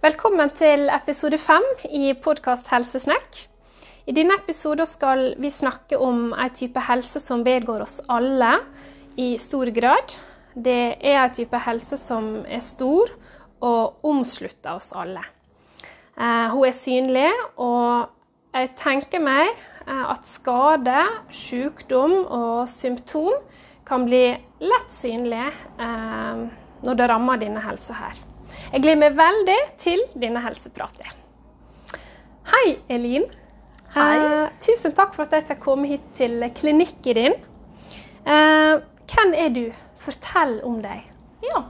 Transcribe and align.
Velkommen 0.00 0.48
til 0.56 0.86
episode 0.88 1.36
fem 1.36 1.64
i 1.92 2.14
podkast 2.24 2.70
Helsesnekk. 2.72 3.34
I 4.08 4.14
denne 4.16 4.38
episoden 4.38 4.88
skal 4.88 5.34
vi 5.36 5.50
snakke 5.52 5.98
om 6.00 6.30
en 6.32 6.54
type 6.56 6.80
helse 6.86 7.20
som 7.20 7.42
vedgår 7.44 7.82
oss 7.84 7.98
alle 8.08 8.54
i 9.20 9.34
stor 9.36 9.68
grad. 9.76 10.14
Det 10.56 10.94
er 11.04 11.18
en 11.20 11.34
type 11.36 11.60
helse 11.66 11.98
som 12.00 12.30
er 12.48 12.64
stor 12.64 13.12
og 13.60 14.08
omslutter 14.08 14.78
oss 14.78 14.88
alle. 14.96 15.20
Eh, 16.16 16.48
hun 16.48 16.64
er 16.70 16.78
synlig, 16.80 17.28
og 17.60 18.08
jeg 18.56 18.72
tenker 18.80 19.20
meg 19.20 19.52
eh, 19.52 20.02
at 20.14 20.24
skade, 20.24 21.04
sykdom 21.28 22.22
og 22.24 22.64
symptom 22.72 23.36
kan 23.84 24.08
bli 24.08 24.24
lett 24.64 24.96
synlig 24.96 25.44
eh, 25.44 26.48
når 26.88 27.02
det 27.04 27.12
rammer 27.12 27.44
denne 27.44 27.68
helsa 27.68 28.00
her. 28.00 28.26
Jeg 28.70 28.84
gleder 28.84 28.98
meg 29.00 29.16
veldig 29.18 29.58
til 29.82 30.00
denne 30.22 30.40
helsepraten. 30.44 31.16
Hei, 32.46 32.76
Elin. 32.94 33.24
Hei. 33.96 34.12
Eh, 34.14 34.52
tusen 34.62 34.94
takk 34.94 35.16
for 35.16 35.26
at 35.26 35.34
jeg 35.34 35.48
fikk 35.48 35.64
komme 35.64 35.90
hit 35.90 36.04
til 36.14 36.44
klinikken 36.54 37.18
din. 37.18 37.34
Eh, 38.22 38.76
hvem 39.10 39.34
er 39.34 39.50
du? 39.56 39.64
Fortell 40.04 40.60
om 40.62 40.78
deg. 40.84 41.02
Ja. 41.42 41.64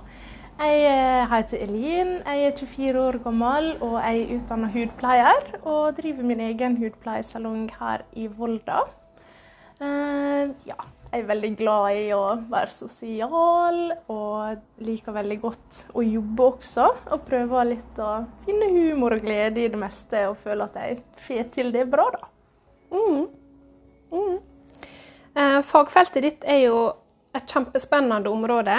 Jeg 0.61 0.85
eh, 0.91 1.25
heter 1.33 1.65
Elin, 1.65 2.13
jeg 2.21 2.51
er 2.51 2.57
24 2.61 3.01
år 3.01 3.17
gammel 3.25 3.71
og 3.81 3.97
jeg 4.03 4.21
er 4.21 4.37
utdanna 4.37 4.69
hudpleier. 4.77 5.51
Og 5.63 5.97
driver 5.97 6.29
min 6.35 6.45
egen 6.51 6.77
hudpleiesalong 6.83 7.71
her 7.81 8.05
i 8.13 8.29
Volda. 8.29 8.85
Eh, 9.81 10.53
ja, 10.69 10.77
jeg 11.11 11.25
er 11.25 11.27
veldig 11.27 11.51
glad 11.59 11.97
i 11.99 12.05
å 12.15 12.23
være 12.51 12.71
sosial 12.71 13.79
og 14.13 14.85
liker 14.87 15.17
veldig 15.17 15.39
godt 15.43 15.81
å 15.99 16.05
jobbe 16.07 16.47
også. 16.53 16.87
Og 17.11 17.25
prøver 17.27 17.73
litt 17.73 17.99
å 17.99 18.11
finne 18.45 18.69
humor 18.71 19.17
og 19.17 19.25
glede 19.25 19.65
i 19.65 19.73
det 19.73 19.81
meste 19.81 20.29
og 20.31 20.39
føle 20.39 20.69
at 20.69 20.79
jeg 20.79 21.01
får 21.27 21.51
til 21.57 21.73
det 21.75 21.89
bra, 21.91 22.07
da. 22.15 22.31
Mm. 22.95 23.27
Mm. 24.15 24.39
Eh, 25.35 25.59
fagfeltet 25.67 26.27
ditt 26.27 26.47
er 26.47 26.65
jo 26.69 26.79
et 27.35 27.47
kjempespennende 27.51 28.31
område. 28.31 28.79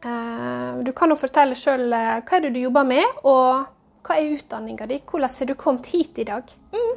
Eh, 0.00 0.72
du 0.88 0.92
kan 0.96 1.12
jo 1.12 1.20
fortelle 1.20 1.56
sjøl 1.58 1.88
hva 1.92 2.20
er 2.24 2.46
det 2.46 2.54
du 2.56 2.62
jobber 2.64 2.88
med, 2.88 3.20
og 3.28 4.06
hva 4.06 4.16
er 4.16 4.36
utdanninga 4.38 4.88
di? 4.88 5.02
Hvordan 5.04 5.36
har 5.38 5.52
du 5.52 5.54
kommet 5.58 5.92
hit 5.92 6.18
i 6.22 6.26
dag? 6.28 6.48
Um, 6.72 6.96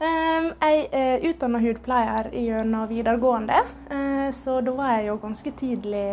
jeg 0.00 0.84
er 0.96 1.24
utdanna 1.28 1.60
hudpleier 1.60 2.30
gjennom 2.32 2.88
videregående, 2.88 3.58
uh, 3.90 4.28
så 4.32 4.60
da 4.64 4.74
var 4.76 4.94
jeg 4.96 5.10
jo 5.10 5.16
ganske 5.20 5.52
tidlig 5.58 6.06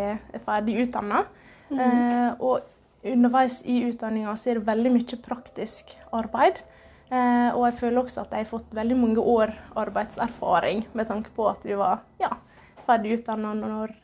ferdig 0.46 0.82
utdanna. 0.84 1.24
Uh, 1.68 2.32
og 2.40 3.08
underveis 3.08 3.62
i 3.68 3.82
utdanninga 3.88 4.34
så 4.40 4.52
er 4.52 4.60
det 4.60 4.68
veldig 4.68 4.92
mye 4.96 5.20
praktisk 5.24 5.96
arbeid. 6.16 6.60
Uh, 7.08 7.56
og 7.56 7.62
jeg 7.70 7.78
føler 7.80 8.02
også 8.02 8.26
at 8.26 8.36
jeg 8.36 8.44
har 8.44 8.52
fått 8.52 8.76
veldig 8.76 8.98
mange 9.00 9.24
år 9.24 9.54
arbeidserfaring 9.80 10.84
med 10.92 11.08
tanke 11.08 11.32
på 11.36 11.48
at 11.48 11.64
vi 11.64 11.78
var 11.80 12.04
ja, 12.20 12.34
ferdig 12.88 13.22
utdanna 13.22 13.54
når 13.56 13.96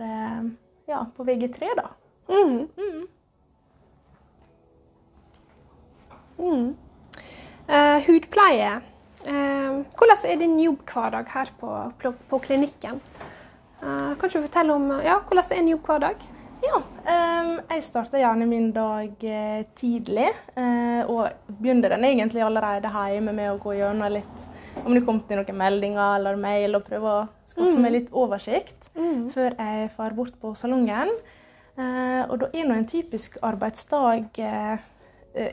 ja, 0.87 1.03
på 1.15 1.27
VG3, 1.27 1.75
da. 1.79 1.89
Mm. 2.31 2.67
Mm. 2.77 3.03
Mm. 6.39 6.75
Uh, 7.67 7.99
hudpleie. 8.07 8.81
Eh, 9.25 9.81
hvordan 9.97 10.25
er 10.27 10.39
din 10.41 10.57
jobbhverdag 10.59 11.29
her 11.33 11.51
på, 11.59 11.71
på, 12.01 12.13
på 12.29 12.39
klinikken? 12.43 12.99
Eh, 13.83 14.13
kan 14.19 14.29
du 14.29 14.39
fortelle 14.41 14.73
om 14.75 14.89
ja, 15.03 15.19
hvordan 15.23 15.51
er 15.51 15.61
en 15.61 15.73
jobbhverdag? 15.73 16.29
Ja, 16.63 16.77
um, 16.79 17.49
jeg 17.73 17.83
starter 17.83 18.21
gjerne 18.21 18.45
min 18.47 18.69
dag 18.71 19.23
eh, 19.27 19.65
tidlig. 19.75 20.29
eh, 20.55 21.01
og 21.11 21.27
begynner 21.59 21.91
den 21.91 22.05
egentlig 22.07 22.39
allerede 22.45 22.87
hjemme 23.11 23.33
med 23.35 23.49
å 23.51 23.57
gå 23.59 23.73
gjennom 23.75 24.13
litt 24.13 24.45
om 24.85 24.95
det 24.95 25.03
kom 25.05 25.19
til 25.27 25.41
noen 25.41 25.57
meldinger 25.59 26.15
eller 26.15 26.39
mail, 26.39 26.77
og 26.77 26.85
prøve 26.87 27.11
å 27.11 27.25
skaffe 27.47 27.79
meg 27.83 27.91
litt 27.97 28.13
oversikt 28.15 28.89
Mm. 28.95 29.27
før 29.33 29.55
jeg 29.57 29.89
drar 29.97 30.13
bort 30.15 30.39
på 30.39 30.53
salongen. 30.55 31.11
Eh, 31.75 32.23
og 32.29 32.39
da 32.39 32.47
er 32.53 32.65
nå 32.69 32.77
en 32.77 32.87
typisk 32.87 33.37
arbeidsdag 33.43 34.29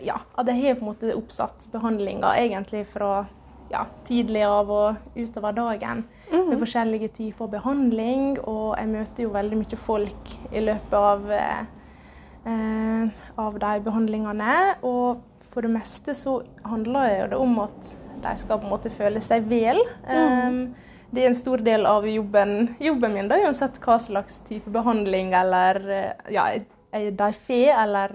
ja, 0.04 0.16
at 0.36 0.46
jeg 0.46 0.60
har 0.60 0.74
på 0.76 0.84
en 0.84 0.90
måte 0.90 1.14
oppsatt 1.16 1.66
behandlinga 1.72 2.34
egentlig 2.36 2.84
fra 2.92 3.24
ja, 3.70 3.84
tidlig 4.06 4.42
av 4.46 4.70
og 4.74 5.16
utover 5.16 5.54
dagen 5.56 6.04
med 6.30 6.58
forskjellige 6.58 7.12
typer 7.16 7.50
behandling. 7.52 8.36
Og 8.44 8.74
jeg 8.78 8.90
møter 8.90 9.26
jo 9.26 9.32
veldig 9.34 9.62
mye 9.62 9.80
folk 9.80 10.36
i 10.50 10.62
løpet 10.64 10.98
av, 10.98 11.30
eh, 11.30 13.24
av 13.38 13.58
de 13.64 13.72
behandlingene. 13.86 14.58
Og 14.82 15.22
for 15.50 15.66
det 15.66 15.72
meste 15.74 16.14
så 16.14 16.40
handler 16.66 17.30
det 17.30 17.38
om 17.38 17.58
at 17.64 17.96
de 18.20 18.36
skal 18.36 18.60
på 18.60 18.68
en 18.68 18.74
måte 18.74 18.92
føle 18.92 19.22
seg 19.24 19.46
vel. 19.50 19.80
Um, 20.04 20.74
det 21.10 21.24
er 21.24 21.30
en 21.30 21.38
stor 21.38 21.62
del 21.64 21.86
av 21.90 22.06
jobben, 22.06 22.76
jobben 22.78 23.16
min, 23.16 23.30
da, 23.30 23.40
uansett 23.42 23.80
hva 23.82 23.96
slags 23.98 24.40
type 24.46 24.70
behandling 24.70 25.32
eller 25.34 25.80
eh, 25.90 26.28
ja, 26.36 26.44
de 26.92 27.30
får, 27.46 27.72
eller 27.82 28.14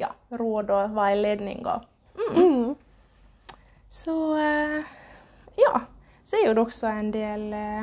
ja, 0.00 0.10
råd 0.40 0.72
og 0.74 0.96
veiledninger. 0.96 1.84
Mm. 2.18 2.38
Så 3.92 4.38
eh, 4.38 4.84
ja. 5.56 5.80
Så 6.24 6.36
er 6.40 6.54
det 6.54 6.62
også 6.62 6.88
en 6.88 7.10
del 7.12 7.42
eh, 7.52 7.82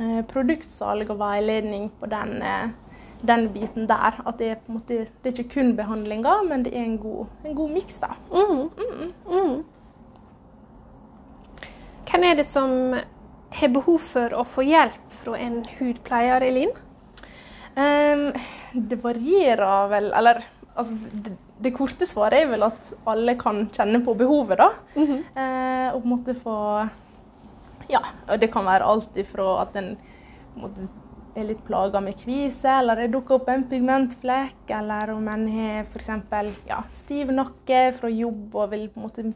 eh, 0.00 0.20
produktsalg 0.30 1.10
og 1.12 1.18
veiledning 1.20 1.90
på 2.00 2.08
den, 2.08 2.38
eh, 2.40 2.70
den 3.20 3.50
biten 3.52 3.88
der. 3.90 4.16
At 4.24 4.38
det 4.40 4.48
er 4.48 4.62
på 4.62 4.72
en 4.72 4.78
måte 4.78 5.02
det 5.04 5.28
er 5.28 5.42
ikke 5.42 5.58
kun 5.58 5.74
behandlinger, 5.76 6.40
men 6.48 6.64
det 6.64 6.72
er 6.72 6.86
en 6.86 6.96
god, 7.02 7.26
en 7.44 7.58
god 7.58 7.74
miks, 7.76 8.00
da. 8.00 8.14
Mm. 8.32 8.70
Mm. 9.28 9.60
Hvem 12.08 12.24
er 12.24 12.40
det 12.40 12.48
som 12.48 12.96
har 13.60 13.74
behov 13.74 14.00
for 14.08 14.40
å 14.40 14.46
få 14.48 14.64
hjelp 14.64 15.18
fra 15.20 15.36
en 15.36 15.66
hudpleier, 15.76 16.48
Elin? 16.48 16.72
Um, 17.76 18.30
det 18.72 18.96
varierer 19.04 19.90
vel 19.92 20.08
Eller 20.16 20.40
altså, 20.78 20.94
det, 21.24 21.34
det 21.64 21.74
korte 21.76 22.06
svaret 22.08 22.44
er 22.44 22.52
vel 22.52 22.66
at 22.68 22.92
alle 23.08 23.34
kan 23.40 23.66
kjenne 23.74 24.00
på 24.06 24.14
behovet, 24.18 24.60
da. 24.60 24.70
Eh, 24.98 25.88
og 25.92 26.00
på 26.00 26.06
en 26.06 26.14
måte 26.14 26.38
få 26.38 26.56
Ja, 27.88 28.02
og 28.28 28.40
det 28.40 28.50
kan 28.52 28.66
være 28.68 28.84
alt 28.84 29.14
ifra 29.16 29.62
at 29.62 29.76
en 29.80 29.94
på 30.54 30.66
måte 30.66 30.88
er 31.38 31.46
litt 31.48 31.60
plaga 31.66 32.00
med 32.02 32.16
kvise, 32.18 32.68
eller 32.80 32.98
det 32.98 33.12
dukker 33.14 33.38
opp 33.38 33.50
en 33.52 33.64
pigmentflekk, 33.70 34.64
eller 34.74 35.12
om 35.14 35.28
en 35.30 35.44
har 35.54 35.86
f.eks. 35.86 36.10
Ja, 36.68 36.82
stiv 36.96 37.30
nakke 37.34 37.92
fra 37.96 38.10
jobb 38.10 38.56
og 38.58 38.72
vil 38.72 38.88
på 38.90 39.00
en 39.00 39.06
måte 39.06 39.26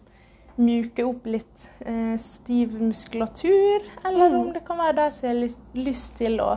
mjuke 0.60 1.04
opp 1.08 1.26
litt 1.31 1.69
eh, 1.81 2.16
stiv 2.20 2.75
muskulatur, 2.81 3.86
eller 4.04 4.36
om 4.36 4.50
det 4.52 4.64
kan 4.66 4.81
være 4.82 4.98
de 4.98 5.08
som 5.14 5.31
har 5.31 5.38
lyst, 5.38 5.62
lyst 5.78 6.16
til 6.19 6.42
å 6.44 6.50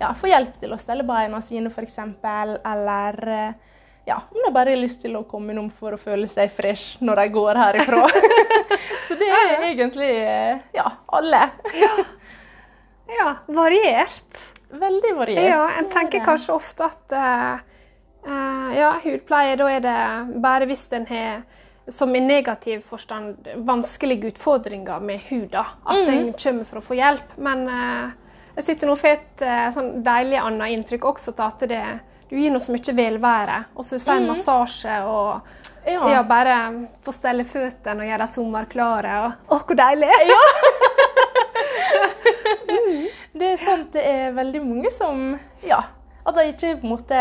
ja, 0.00 0.12
få 0.18 0.30
hjelp 0.30 0.56
til 0.62 0.72
å 0.72 0.80
stelle 0.80 1.06
beina 1.06 1.42
sine 1.44 1.70
f.eks., 1.72 1.98
eller 1.98 3.20
eh, 3.28 3.78
ja, 4.08 4.18
om 4.30 4.40
de 4.44 4.52
bare 4.54 4.74
har 4.74 4.80
lyst 4.80 5.02
til 5.04 5.16
å 5.18 5.24
komme 5.28 5.54
innom 5.54 5.70
for 5.70 5.94
å 5.94 6.00
føle 6.00 6.26
seg 6.30 6.50
fresh 6.54 7.02
når 7.04 7.22
de 7.22 7.26
går 7.36 7.60
herifra. 7.60 8.06
Så 9.06 9.18
det 9.20 9.28
er 9.30 9.66
egentlig 9.68 10.10
eh, 10.22 10.62
ja, 10.74 10.88
alle. 11.06 11.44
Ja, 13.12 13.28
variert. 13.46 14.40
Veldig 14.72 15.12
variert. 15.18 15.50
Ja, 15.52 15.66
en 15.76 15.86
er 15.86 15.92
tenker 15.92 16.24
kanskje 16.24 16.56
ofte 16.56 16.88
at 16.88 17.16
eh, 17.18 17.68
ja, 18.78 18.94
hudpleie, 19.04 19.58
da 19.60 19.68
er 19.70 19.84
det 19.84 19.98
bare 20.42 20.70
hvis 20.70 20.86
en 20.96 21.06
har 21.10 21.42
som 21.88 22.16
i 22.16 22.20
negativ 22.20 22.80
forstand 22.80 23.48
vanskelige 23.56 24.26
utfordringer 24.32 25.00
med 25.00 25.20
huda, 25.28 25.66
at 25.84 25.98
mm. 25.98 26.12
en 26.14 26.32
kommer 26.32 26.64
for 26.68 26.78
å 26.78 26.84
få 26.84 26.96
hjelp. 26.98 27.34
Men 27.42 27.64
uh, 27.66 28.12
jeg 28.56 28.66
sitter 28.68 28.88
nå 28.88 28.94
og 28.94 29.00
får 29.00 29.16
et 29.16 29.44
uh, 29.46 29.66
sånn 29.74 29.90
deilig 30.06 30.38
annet 30.42 30.76
inntrykk 30.76 31.08
også 31.12 31.34
til 31.34 31.48
at 31.48 31.66
det, 31.72 31.82
du 32.32 32.38
gir 32.40 32.48
noe 32.54 32.64
så 32.64 32.72
mye 32.72 32.94
velvære. 32.96 33.58
Og 33.76 33.84
så 33.84 33.98
sier 34.00 34.24
massasje 34.24 35.02
og. 35.04 35.58
Ja. 35.82 35.98
ja, 36.12 36.20
bare 36.22 36.56
få 37.02 37.12
stelle 37.12 37.42
føttene 37.44 38.04
og 38.04 38.08
gjøre 38.08 38.22
dem 38.22 38.30
sommerklare. 38.30 39.14
Og, 39.26 39.48
å, 39.50 39.58
hvor 39.66 39.76
deilig! 39.76 40.08
Det 43.32 43.48
er 43.48 43.58
sant, 43.60 43.88
det 43.94 44.02
er 44.06 44.34
veldig 44.36 44.60
mange 44.64 44.90
som 44.94 45.32
Ja, 45.66 45.80
at 46.22 46.36
de 46.36 46.44
ikke 46.52 46.76
på 46.82 46.86
en 46.86 46.92
måte 46.92 47.20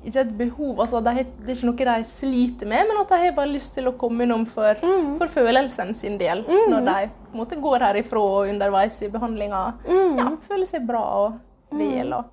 ikke 0.00 0.22
et 0.22 0.32
behov, 0.38 0.80
altså 0.80 1.00
Det 1.04 1.12
er 1.12 1.52
ikke 1.52 1.68
noe 1.68 1.86
de 1.90 2.06
sliter 2.08 2.68
med, 2.70 2.88
men 2.88 3.00
at 3.02 3.10
de 3.12 3.18
har 3.20 3.34
bare 3.36 3.52
lyst 3.52 3.74
til 3.76 3.90
å 3.90 3.94
komme 4.00 4.24
innom 4.24 4.46
for, 4.48 4.80
for 5.20 5.32
følelsen 5.34 5.92
sin 5.98 6.16
del. 6.20 6.42
Når 6.48 6.86
de 6.86 6.96
på 7.12 7.34
en 7.34 7.42
måte 7.42 7.60
går 7.60 7.84
herifra 7.84 8.22
og 8.24 8.48
underveis 8.50 8.96
i 9.04 9.10
behandlinga. 9.12 9.60
Ja, 10.16 10.30
føler 10.48 10.68
seg 10.68 10.88
bra 10.88 11.04
og 11.20 11.76
vel. 11.76 12.14
Og, 12.16 12.32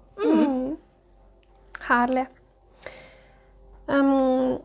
Herlig. 1.88 2.25
Um, 3.88 4.57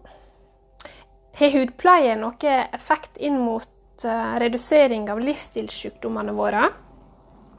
har 1.38 1.54
hudpleie 1.54 2.16
noe 2.18 2.54
effekt 2.74 3.20
inn 3.22 3.38
mot 3.38 3.68
uh, 4.06 4.34
redusering 4.42 5.06
av 5.12 5.22
livsstilssykdommene 5.22 6.34
våre? 6.34 6.70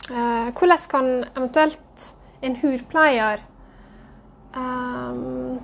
Uh, 0.10 0.52
hvordan 0.52 0.90
kan 0.92 1.12
eventuelt 1.32 2.10
en 2.44 2.58
hudpleier 2.60 3.46
um, 4.52 5.62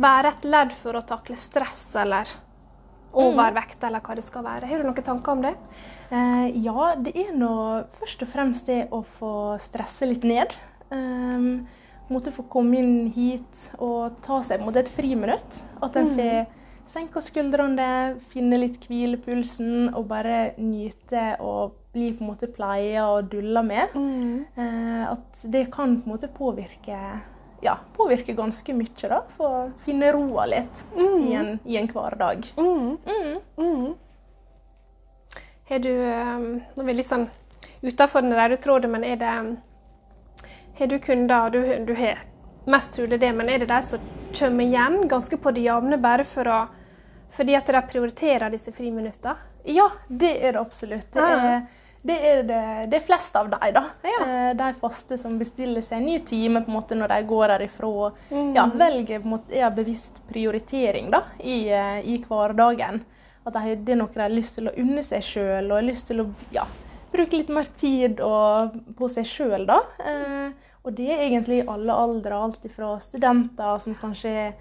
være 0.00 0.32
et 0.32 0.48
ledd 0.48 0.72
for 0.72 0.96
å 0.96 1.04
takle 1.04 1.36
stress 1.36 1.84
eller 2.00 2.30
overvekt, 3.12 3.82
eller 3.84 4.00
hva 4.04 4.16
det 4.16 4.24
skal 4.24 4.44
være. 4.46 4.68
Har 4.70 4.80
du 4.80 4.88
noen 4.88 5.04
tanker 5.04 5.34
om 5.34 5.44
det? 5.44 5.52
Eh, 6.12 6.46
ja, 6.64 6.92
det 6.96 7.12
er 7.18 7.34
nå 7.36 7.52
først 8.00 8.24
og 8.24 8.30
fremst 8.32 8.68
det 8.70 8.86
å 8.92 9.02
få 9.18 9.32
stresse 9.62 10.08
litt 10.08 10.24
ned. 10.24 10.54
Um, 10.92 11.66
måtte 12.12 12.32
få 12.34 12.44
komme 12.52 12.80
inn 12.80 13.12
hit 13.14 13.68
og 13.78 14.18
ta 14.24 14.40
seg 14.44 14.64
måte 14.64 14.82
et 14.82 14.92
friminutt. 14.92 15.62
At 15.82 15.96
en 15.98 16.12
får 16.16 16.46
senke 16.92 17.22
skuldrene, 17.24 18.18
finne 18.32 18.58
litt 18.60 18.86
hvilepulsen 18.88 19.92
og 19.94 20.08
bare 20.10 20.52
nyte 20.60 21.36
og 21.40 21.78
bli 21.92 22.10
på 22.16 22.24
en 22.24 22.32
måte 22.32 22.48
pleia 22.52 23.06
og 23.12 23.30
dulla 23.32 23.62
med. 23.64 23.94
Eh, 24.56 25.04
at 25.10 25.44
det 25.44 25.68
kan 25.74 25.98
på 26.00 26.08
en 26.08 26.14
måte 26.16 26.32
påvirke 26.32 26.98
ja, 27.62 27.76
påvirke 27.94 28.34
ganske 28.34 28.74
mye, 28.74 29.08
da. 29.08 29.20
Få 29.36 29.48
finne 29.84 30.10
roa 30.14 30.48
litt 30.50 30.82
i, 30.98 31.34
en, 31.38 31.54
i 31.64 31.78
en 31.78 31.90
hverdag. 31.92 32.48
Mm. 32.58 33.92
Har 35.70 35.84
du 35.84 35.92
Nå 35.94 36.82
er 36.82 36.88
vi 36.88 36.96
litt 36.96 37.08
sånn 37.08 37.28
utafor 37.82 38.22
den 38.24 38.34
røde 38.36 38.58
tråden, 38.62 38.92
men 38.94 39.06
er 39.06 39.20
det 39.20 39.36
Har 40.78 40.86
du 40.86 40.98
kunder, 40.98 41.50
du, 41.50 41.60
du 41.86 41.94
har 41.94 42.18
mest 42.64 42.94
trolig 42.94 43.20
det, 43.20 43.32
men 43.36 43.48
er 43.48 43.62
det 43.62 43.68
de 43.70 43.82
som 43.82 44.00
kommer 44.32 44.64
igjen 44.64 45.02
ganske 45.08 45.36
på 45.36 45.50
det 45.52 45.66
jevne 45.66 45.98
bare 46.00 46.24
for 46.24 46.48
å, 46.48 46.58
fordi 47.32 47.56
at 47.58 47.68
de 47.68 47.82
prioriterer 47.90 48.52
disse 48.52 48.72
friminuttene? 48.72 49.36
Ja, 49.68 49.90
det 50.08 50.32
er 50.42 50.56
det 50.56 50.60
absolutt. 50.60 51.12
Det 51.14 51.22
er, 51.22 51.60
det 52.02 52.16
er 52.26 52.40
det, 52.48 52.62
det 52.90 52.98
er 52.98 53.04
flest 53.06 53.36
av 53.38 53.50
dem, 53.52 53.68
da. 53.76 53.82
Ja. 54.02 54.22
Eh, 54.26 54.48
De 54.58 54.72
faste 54.80 55.18
som 55.20 55.36
bestiller 55.38 55.84
seg 55.86 56.00
en 56.00 56.08
ny 56.08 56.16
time 56.26 56.64
på 56.64 56.72
en 56.72 56.78
måte 56.80 56.98
når 56.98 57.12
de 57.14 57.18
går 57.30 57.52
herifra. 57.54 58.10
Mm. 58.32 58.48
Ja, 58.56 58.64
velger 58.74 59.20
på 59.22 59.28
en 59.28 59.34
måte 59.36 59.58
ja, 59.60 59.70
bevisst 59.70 60.18
prioritering 60.32 61.12
da, 61.14 61.22
i, 61.38 61.68
eh, 61.70 62.00
i 62.02 62.16
hverdagen. 62.24 63.04
At 63.46 63.54
de, 63.54 63.76
det 63.86 63.94
er 63.94 64.00
noe 64.02 64.10
de 64.14 64.24
har 64.24 64.34
lyst 64.34 64.58
til 64.58 64.70
å 64.70 64.74
unne 64.82 65.02
seg 65.06 65.22
sjøl, 65.26 65.70
og 65.70 65.78
har 65.78 65.86
lyst 65.86 66.10
til 66.10 66.24
å 66.24 66.26
ja, 66.54 66.66
bruke 67.12 67.38
litt 67.38 67.52
mer 67.52 67.68
tid 67.78 68.20
og, 68.24 68.76
på 68.98 69.08
seg 69.12 69.28
sjøl. 69.28 69.68
Eh, 69.68 70.68
og 70.82 70.98
det 70.98 71.08
er 71.12 71.26
egentlig 71.28 71.62
i 71.62 71.68
alle 71.70 71.94
aldre, 71.94 72.38
alt 72.38 72.66
fra 72.74 72.96
studenter 73.02 73.78
som 73.82 73.96
kanskje 73.98 74.52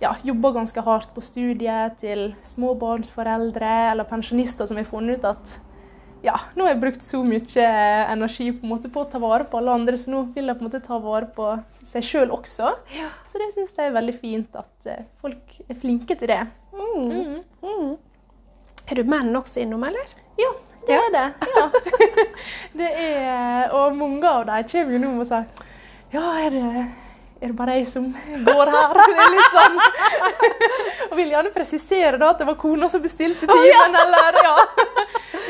ja, 0.00 0.14
jobber 0.24 0.54
ganske 0.56 0.84
hardt 0.84 1.10
på 1.14 1.24
studiet, 1.24 1.98
til 2.00 2.30
småbarnsforeldre 2.46 3.74
eller 3.92 4.08
pensjonister 4.08 4.68
som 4.68 4.80
har 4.80 4.88
funnet 4.88 5.20
ut 5.20 5.28
at 5.34 5.58
ja, 6.20 6.34
nå 6.52 6.66
har 6.66 6.74
jeg 6.74 6.80
brukt 6.82 7.04
så 7.04 7.22
mye 7.24 7.66
energi 8.12 8.50
på, 8.52 8.66
en 8.66 8.72
måte 8.74 8.90
på 8.92 9.04
å 9.04 9.08
ta 9.08 9.20
vare 9.22 9.46
på 9.48 9.56
alle 9.56 9.72
andre, 9.78 9.96
så 9.96 10.12
nå 10.12 10.26
vil 10.34 10.50
jeg 10.50 10.58
på 10.58 10.64
en 10.64 10.68
måte 10.68 10.82
ta 10.84 10.98
vare 11.00 11.30
på 11.32 11.46
seg 11.86 12.04
sjøl 12.04 12.34
også. 12.36 12.74
Så 13.28 13.40
det 13.40 13.48
syns 13.54 13.72
jeg 13.72 13.88
er 13.88 13.96
veldig 13.96 14.16
fint 14.18 14.58
at 14.60 14.90
eh, 14.90 15.06
folk 15.22 15.56
er 15.64 15.78
flinke 15.80 16.16
til 16.20 16.28
det. 16.28 16.42
Mm. 16.76 17.94
Har 18.90 19.00
du 19.00 19.08
menn 19.08 19.32
også 19.38 19.62
innom, 19.64 19.86
eller? 19.88 20.12
Ja, 20.40 20.52
det 20.88 20.96
er 20.96 21.12
det. 21.14 21.26
Ja. 21.56 21.66
det 22.80 22.90
er, 23.04 23.70
og 23.76 23.96
mange 23.96 24.26
av 24.28 24.46
dem 24.48 24.66
kommer 24.70 24.96
jo 24.96 25.00
nå 25.02 25.12
og 25.20 25.28
sier 25.28 25.44
Ja, 26.14 26.24
er 26.46 26.50
det, 26.54 26.84
er 27.40 27.52
det 27.52 27.56
bare 27.58 27.76
jeg 27.78 27.86
som 27.90 28.08
går 28.46 28.72
her? 28.74 28.96
Det 29.10 29.20
er 29.24 29.34
litt 29.34 29.54
sånn. 29.54 29.78
og 31.10 31.14
vil 31.18 31.30
gjerne 31.34 31.52
presisere 31.54 32.18
da 32.20 32.32
at 32.34 32.40
det 32.42 32.48
var 32.48 32.58
kona 32.60 32.88
som 32.92 33.02
bestilte 33.04 33.46
timen, 33.48 33.96
eller 34.04 34.40
ja. 34.44 34.56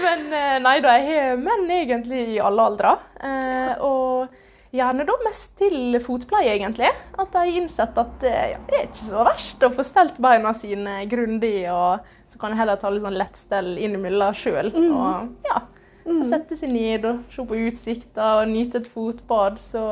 Men 0.00 0.26
eh, 0.32 0.58
nei 0.64 0.76
da, 0.84 0.94
jeg 0.98 1.08
har 1.08 1.40
menn 1.40 1.66
egentlig 1.74 2.22
i 2.36 2.38
alle 2.42 2.68
aldre. 2.72 2.94
Eh, 3.20 3.72
og 3.84 4.39
gjerne 4.74 5.06
da 5.06 5.16
mest 5.24 5.52
til 5.58 5.98
fotpleie, 6.02 6.54
egentlig. 6.54 6.90
At 7.16 7.32
de 7.32 7.42
har 7.42 7.58
innsett 7.60 7.98
at 8.00 8.24
eh, 8.26 8.54
ja, 8.54 8.62
det 8.68 8.78
er 8.78 8.88
ikke 8.88 9.02
så 9.02 9.26
verst 9.26 9.66
å 9.66 9.72
få 9.74 9.84
stelt 9.86 10.20
beina 10.22 10.52
sine 10.56 11.00
grundig, 11.10 11.64
og 11.72 12.06
så 12.30 12.40
kan 12.40 12.54
jeg 12.54 12.62
heller 12.62 12.80
ta 12.80 12.92
litt 12.92 13.04
sånn 13.04 13.18
lettstell 13.18 13.72
innimellom 13.82 14.36
sjøl. 14.38 14.70
Og 14.70 15.48
ja, 15.48 15.62
mm. 16.06 16.24
sette 16.30 16.58
seg 16.58 16.74
ned 16.74 17.06
og 17.08 17.24
se 17.34 17.46
på 17.46 17.62
utsikta 17.66 18.34
og 18.40 18.52
nyte 18.52 18.82
et 18.84 18.90
fotbad. 18.90 19.58
Så 19.62 19.82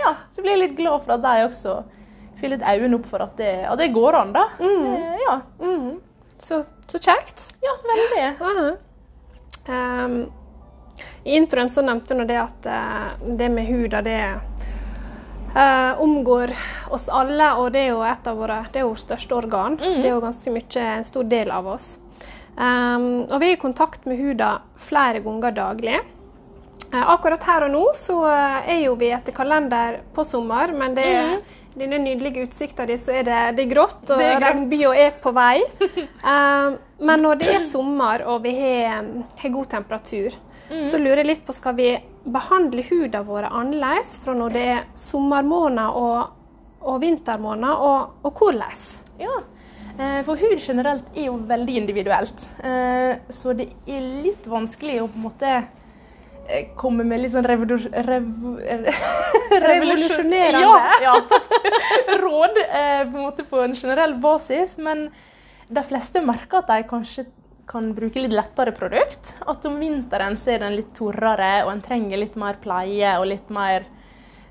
ja, 0.00 0.14
så 0.32 0.44
blir 0.44 0.56
jeg 0.56 0.64
litt 0.66 0.78
glad 0.80 1.04
for 1.04 1.16
at 1.18 1.26
de 1.26 1.48
også 1.48 1.80
får 2.40 2.54
litt 2.54 2.64
øynene 2.66 2.98
opp 2.98 3.10
for 3.10 3.22
at 3.22 3.36
det, 3.38 3.52
at 3.68 3.78
det 3.78 3.92
går 3.94 4.16
an, 4.18 4.32
da. 4.34 4.46
Eh, 4.58 5.18
ja. 5.26 5.36
Så, 6.42 6.64
så 6.90 6.98
kjekt. 6.98 7.52
ja, 7.62 7.76
veldig. 7.86 8.24
Aha. 8.48 8.70
Ehm, 9.70 10.16
I 11.24 11.36
introen 11.38 11.70
så 11.70 11.84
nevnte 11.86 12.16
hun 12.16 12.26
det 12.26 12.38
at 12.40 12.66
eh, 12.66 13.26
det 13.38 13.48
med 13.52 13.66
huda, 13.66 14.02
det 14.02 14.20
eh, 15.56 16.00
omgår 16.02 16.54
oss 16.90 17.08
alle, 17.08 17.52
og 17.58 17.72
det 17.74 17.86
er 17.86 17.92
jo 17.92 18.02
et 18.06 18.26
av 18.26 18.38
våre 18.38 18.62
det 18.72 18.82
er 18.82 18.88
vårt 18.88 19.04
største 19.04 19.36
organ. 19.38 19.78
Det 19.80 20.06
er 20.06 20.14
jo 20.14 20.24
ganske 20.24 20.54
mye, 20.54 20.88
en 20.96 21.06
stor 21.08 21.28
del 21.30 21.52
av 21.54 21.68
oss. 21.76 21.94
Um, 22.52 23.24
og 23.32 23.38
vi 23.40 23.46
er 23.48 23.54
i 23.56 23.60
kontakt 23.60 24.04
med 24.04 24.18
huda 24.20 24.58
flere 24.76 25.22
ganger 25.24 25.54
daglig. 25.56 26.02
Eh, 26.92 27.10
akkurat 27.10 27.42
her 27.48 27.64
og 27.66 27.72
nå 27.72 27.82
så 27.96 28.18
eh, 28.28 28.70
er 28.74 28.80
jo 28.84 28.96
vi 29.00 29.08
etter 29.14 29.32
kalender 29.32 30.02
på 30.12 30.24
sommer, 30.28 30.74
men 30.76 30.92
det 30.96 31.06
er 31.08 31.38
denne 31.72 32.02
nydelige 32.02 32.44
utsikta 32.44 32.84
di, 32.84 32.98
så 33.00 33.14
er 33.16 33.24
det, 33.24 33.38
det 33.56 33.64
er 33.64 33.70
grått, 33.70 34.02
og 34.12 34.20
regnbua 34.20 34.92
er 35.06 35.14
på 35.22 35.34
vei. 35.36 35.58
Eh, 36.22 36.74
men 37.02 37.24
når 37.24 37.40
det 37.40 37.48
er 37.50 37.64
sommer 37.66 38.22
og 38.30 38.44
vi 38.44 38.52
har, 38.54 39.08
har 39.40 39.50
god 39.50 39.66
temperatur, 39.72 40.36
så 40.88 40.98
lurer 41.00 41.20
jeg 41.22 41.28
litt 41.28 41.42
på 41.46 41.54
skal 41.56 41.74
vi 41.76 41.88
behandle 42.24 42.84
huda 42.86 43.20
vår 43.26 43.48
annerledes 43.50 44.14
fra 44.22 44.34
når 44.38 44.54
det 44.54 44.62
er 44.76 44.84
sommermåneder 44.98 45.98
og, 45.98 46.30
og 46.80 47.00
vintermåneder, 47.02 47.82
og, 47.88 48.14
og 48.24 48.38
hvordan? 48.40 48.84
Ja, 49.20 49.34
eh, 49.98 50.20
for 50.26 50.40
hud 50.40 50.56
generelt 50.62 51.04
er 51.16 51.28
jo 51.28 51.36
veldig 51.50 51.76
individuelt. 51.82 52.46
Eh, 52.64 53.18
Så 53.28 53.54
det 53.58 53.68
er 53.86 54.06
litt 54.24 54.46
vanskelig 54.50 55.00
å 55.02 55.10
på 55.10 55.20
en 55.20 55.26
måte 55.26 55.52
eh, 55.52 56.72
komme 56.78 57.04
med 57.04 57.22
litt 57.24 57.34
sånn 57.34 57.46
revolusj... 57.46 57.90
Revo, 58.08 58.56
Revolusjonerende. 59.66 60.64
Ja, 60.64 60.96
ja, 61.04 61.18
takk. 61.28 61.52
Råd 62.24 62.58
på 62.62 62.80
en 62.80 63.14
måte 63.18 63.44
på 63.46 63.60
en 63.66 63.76
generell 63.76 64.16
basis. 64.22 64.78
Men 64.82 65.10
de 65.72 65.86
fleste 65.86 66.22
merker 66.24 66.62
at 66.62 66.72
de 66.72 66.88
kanskje 66.88 67.26
kan 67.72 67.90
bruke 67.96 68.20
litt 68.20 68.34
lettere 68.36 68.74
produkt. 68.76 69.34
At 69.48 69.64
om 69.68 69.80
vinteren 69.80 70.36
så 70.40 70.54
er 70.54 70.64
den 70.64 70.76
litt 70.76 70.92
torrere, 70.96 71.64
og 71.66 71.72
en 71.72 71.84
trenger 71.84 72.20
litt 72.20 72.38
mer 72.40 72.60
pleie 72.62 73.16
og 73.18 73.28
litt 73.32 73.52
mer 73.52 73.86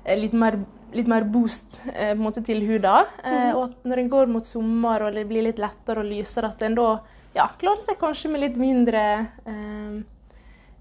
eh, 0.04 0.18
litt 0.18 0.34
mer, 0.36 0.58
litt 0.92 1.10
mer 1.10 1.26
boost 1.30 1.78
eh, 1.94 2.12
på 2.12 2.18
en 2.18 2.24
måte 2.26 2.44
til 2.46 2.62
huda. 2.66 2.96
Eh, 3.24 3.50
og 3.54 3.68
at 3.68 3.88
når 3.88 4.02
en 4.02 4.14
går 4.16 4.32
mot 4.34 4.46
sommer 4.46 5.06
og 5.06 5.18
det 5.18 5.26
blir 5.30 5.46
litt 5.46 5.62
lettere 5.62 6.02
og 6.02 6.10
lysere, 6.10 6.52
at 6.52 6.66
en 6.66 6.78
da 6.78 6.88
ja, 7.36 7.46
klarer 7.58 7.80
seg 7.84 8.00
kanskje 8.00 8.32
med 8.32 8.44
litt 8.44 8.58
mindre 8.60 9.04
eh, 9.48 10.02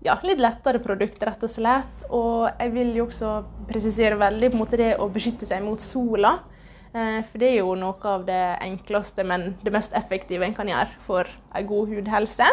ja, 0.03 0.17
litt 0.25 0.41
lettere 0.41 0.81
produkt, 0.83 1.21
rett 1.23 1.43
og 1.45 1.51
slett. 1.51 2.07
Og 2.09 2.49
jeg 2.49 2.73
vil 2.73 2.95
jo 2.97 3.07
også 3.07 3.35
presisere 3.69 4.17
veldig 4.19 4.49
på 4.49 4.57
en 4.57 4.63
måte 4.63 4.79
det 4.81 4.95
å 4.99 5.09
beskytte 5.13 5.47
seg 5.49 5.63
mot 5.65 5.81
sola. 5.81 6.39
Eh, 6.93 7.21
For 7.23 7.39
det 7.39 7.49
er 7.51 7.59
jo 7.61 7.75
noe 7.79 8.13
av 8.15 8.25
det 8.27 8.41
enkleste, 8.61 9.23
men 9.23 9.55
det 9.63 9.71
mest 9.73 9.93
effektive 9.97 10.45
en 10.45 10.55
kan 10.55 10.67
gjøre 10.67 10.89
for 11.05 11.29
en 11.55 11.67
god 11.67 11.93
hudhelse. 11.95 12.47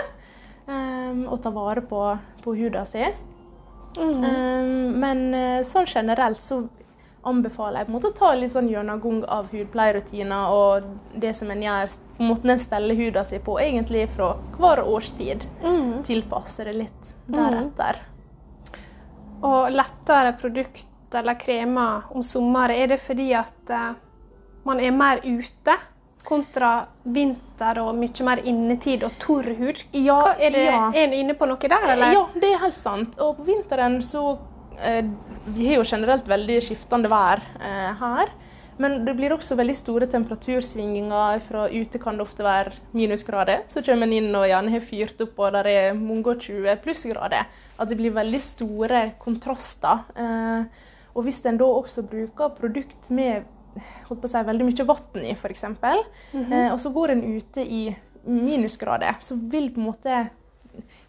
Eh, 0.68 1.22
Å 1.26 1.36
ta 1.42 1.50
vare 1.50 1.82
på, 1.82 2.02
på 2.44 2.54
huda 2.58 2.84
si. 2.86 3.04
Um, 3.98 5.00
men 5.00 5.22
eh, 5.34 5.62
sånn 5.66 5.88
generelt 5.90 6.42
så 6.44 6.60
anbefaler 7.26 7.80
jeg 7.80 7.88
på 7.88 7.90
en 7.90 7.94
måte 7.96 8.10
å 8.12 8.14
ta 8.14 8.28
litt 8.38 8.52
sånn 8.52 8.68
gjennomgang 8.70 9.24
av 9.26 9.48
hudpleierutiner 9.50 10.52
og 10.54 10.84
det 11.18 11.32
som 11.34 11.50
en 11.50 11.64
gjør, 11.64 11.96
måten 12.22 12.52
en 12.54 12.60
steller 12.62 12.94
huda 12.94 13.24
si 13.26 13.40
på, 13.42 13.56
egentlig 13.58 14.04
fra 14.14 14.30
hver 14.54 14.84
årstid. 14.86 15.48
Tilpasse 16.06 16.68
det 16.68 16.76
litt 16.78 17.10
deretter. 17.26 17.98
Og 19.42 19.72
lettere 19.74 20.36
produkt 20.38 20.86
eller 21.18 21.34
kremer 21.40 22.06
om 22.14 22.22
sommeren, 22.22 22.76
er 22.76 22.92
det 22.94 23.00
fordi 23.02 23.32
at 23.34 23.70
eh, 23.74 23.90
man 24.66 24.80
er 24.80 24.94
mer 24.94 25.22
ute 25.24 25.76
kontra 26.28 26.72
vinter 27.08 27.80
og 27.82 27.94
mye 27.96 28.26
mer 28.26 28.42
innetid 28.44 29.04
og 29.06 29.16
torr 29.22 29.48
hud? 29.58 29.80
Ja, 29.96 30.34
er, 30.36 30.52
det, 30.54 30.66
ja. 30.66 30.82
er 30.92 31.08
du 31.10 31.16
inne 31.18 31.36
på 31.38 31.48
noe 31.48 31.70
der, 31.70 31.88
eller? 31.94 32.12
Ja, 32.14 32.26
det 32.34 32.52
er 32.52 32.62
helt 32.66 32.76
sant. 32.76 33.16
Og 33.22 33.38
på 33.38 33.48
vinteren 33.48 34.00
så 34.04 34.24
eh, 34.80 35.04
Vi 35.54 35.70
har 35.70 35.80
jo 35.80 35.88
generelt 35.88 36.28
veldig 36.28 36.60
skiftende 36.66 37.10
vær 37.12 37.42
eh, 37.60 37.90
her. 38.02 38.34
Men 38.78 39.00
det 39.02 39.16
blir 39.18 39.32
også 39.34 39.56
veldig 39.58 39.74
store 39.74 40.06
temperatursvinginger. 40.10 41.40
Fra 41.42 41.64
ute 41.66 41.98
kan 41.98 42.18
det 42.18 42.22
ofte 42.22 42.44
være 42.46 42.76
minusgrader. 42.94 43.64
Så 43.70 43.82
kommer 43.82 44.06
en 44.06 44.14
inn 44.14 44.28
og 44.38 44.46
gjerne 44.46 44.74
har 44.76 44.84
fyrt 44.86 45.24
opp 45.24 45.40
og 45.42 45.56
der 45.56 45.70
er 45.72 45.98
mange 45.98 46.30
og 46.30 46.44
20 46.44 46.76
plussgrader. 46.84 47.48
At 47.78 47.90
det 47.90 47.98
blir 47.98 48.14
veldig 48.14 48.42
store 48.44 49.02
kontraster. 49.18 50.04
Eh, 50.14 50.84
og 51.16 51.26
hvis 51.26 51.40
en 51.50 51.58
da 51.58 51.66
også 51.66 52.04
bruker 52.06 52.54
produkt 52.54 53.10
med 53.10 53.48
holdt 54.08 54.20
på 54.22 54.28
å 54.28 54.32
si, 54.32 54.42
veldig 54.48 54.66
mye 54.68 54.86
vann 54.88 55.24
i, 55.24 55.32
f.eks., 55.36 55.64
eh, 55.64 56.68
og 56.72 56.78
så 56.82 56.92
går 56.94 57.14
en 57.14 57.24
ute 57.38 57.64
i 57.64 57.82
minusgrader, 58.28 59.16
så 59.20 59.36
vil 59.50 59.70
måte 59.88 60.28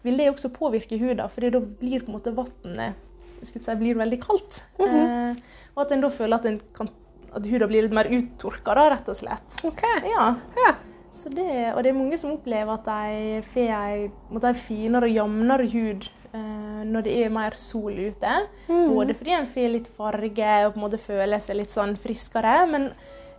vil 0.02 0.16
det 0.18 0.30
også 0.32 0.50
påvirke 0.54 0.98
huden, 0.98 1.28
for 1.30 1.44
da 1.54 1.60
blir 1.60 2.02
på 2.02 2.10
en 2.10 2.16
måte 2.16 2.32
vannet 2.34 2.96
si, 3.44 3.74
veldig 3.96 4.18
kaldt. 4.22 4.62
eh, 4.80 5.36
og 5.76 5.84
at 5.84 5.92
en 5.94 6.02
da 6.04 6.10
føler 6.12 6.40
at 6.40 6.48
en 6.50 6.60
kan 6.76 6.90
at 7.30 7.46
huden 7.46 7.68
blir 7.70 7.84
litt 7.86 7.94
mer 7.94 8.08
uttørka, 8.10 8.74
rett 8.90 9.08
og 9.08 9.14
slett. 9.16 9.60
OK. 9.64 9.82
Ja, 10.10 10.34
Ja. 10.58 10.72
så 11.14 11.30
det, 11.30 11.46
og 11.76 11.82
det 11.84 11.90
er 11.92 11.98
mange 11.98 12.18
som 12.18 12.32
opplever 12.32 12.74
at 12.74 12.84
de 12.88 13.42
får 13.52 13.70
ei 13.70 14.10
finere 14.58 15.06
og 15.06 15.14
jevnere 15.14 15.68
hud 15.70 16.08
eh, 16.34 16.82
når 16.86 17.06
det 17.06 17.14
er 17.24 17.32
mer 17.34 17.56
sol 17.60 17.92
ute. 17.98 18.34
Både 18.68 19.14
fordi 19.14 19.34
en 19.36 19.46
får 19.46 19.72
litt 19.74 19.88
farge 19.96 20.52
og 20.66 20.74
på 20.74 20.80
en 20.80 20.84
måte 20.84 21.00
føler 21.02 21.38
seg 21.42 21.56
litt 21.60 21.70
sånn 21.74 21.96
friskere, 22.00 22.66
men 22.70 22.90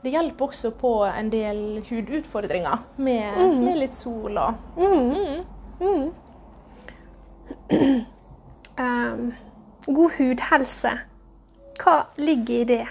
det 0.01 0.15
hjelper 0.15 0.47
også 0.49 0.71
på 0.81 0.95
en 1.05 1.29
del 1.29 1.83
hudutfordringer 1.89 2.79
med, 2.97 3.37
med 3.61 3.77
litt 3.83 3.93
sol 3.93 4.37
og 4.41 4.53
Mm. 4.77 5.43
mm. 5.81 6.09
Um, 8.81 9.33
god 9.85 10.11
hudhelse. 10.17 10.89
Hva 11.83 11.95
ligger 12.17 12.61
i 12.61 12.63
det? 12.63 12.85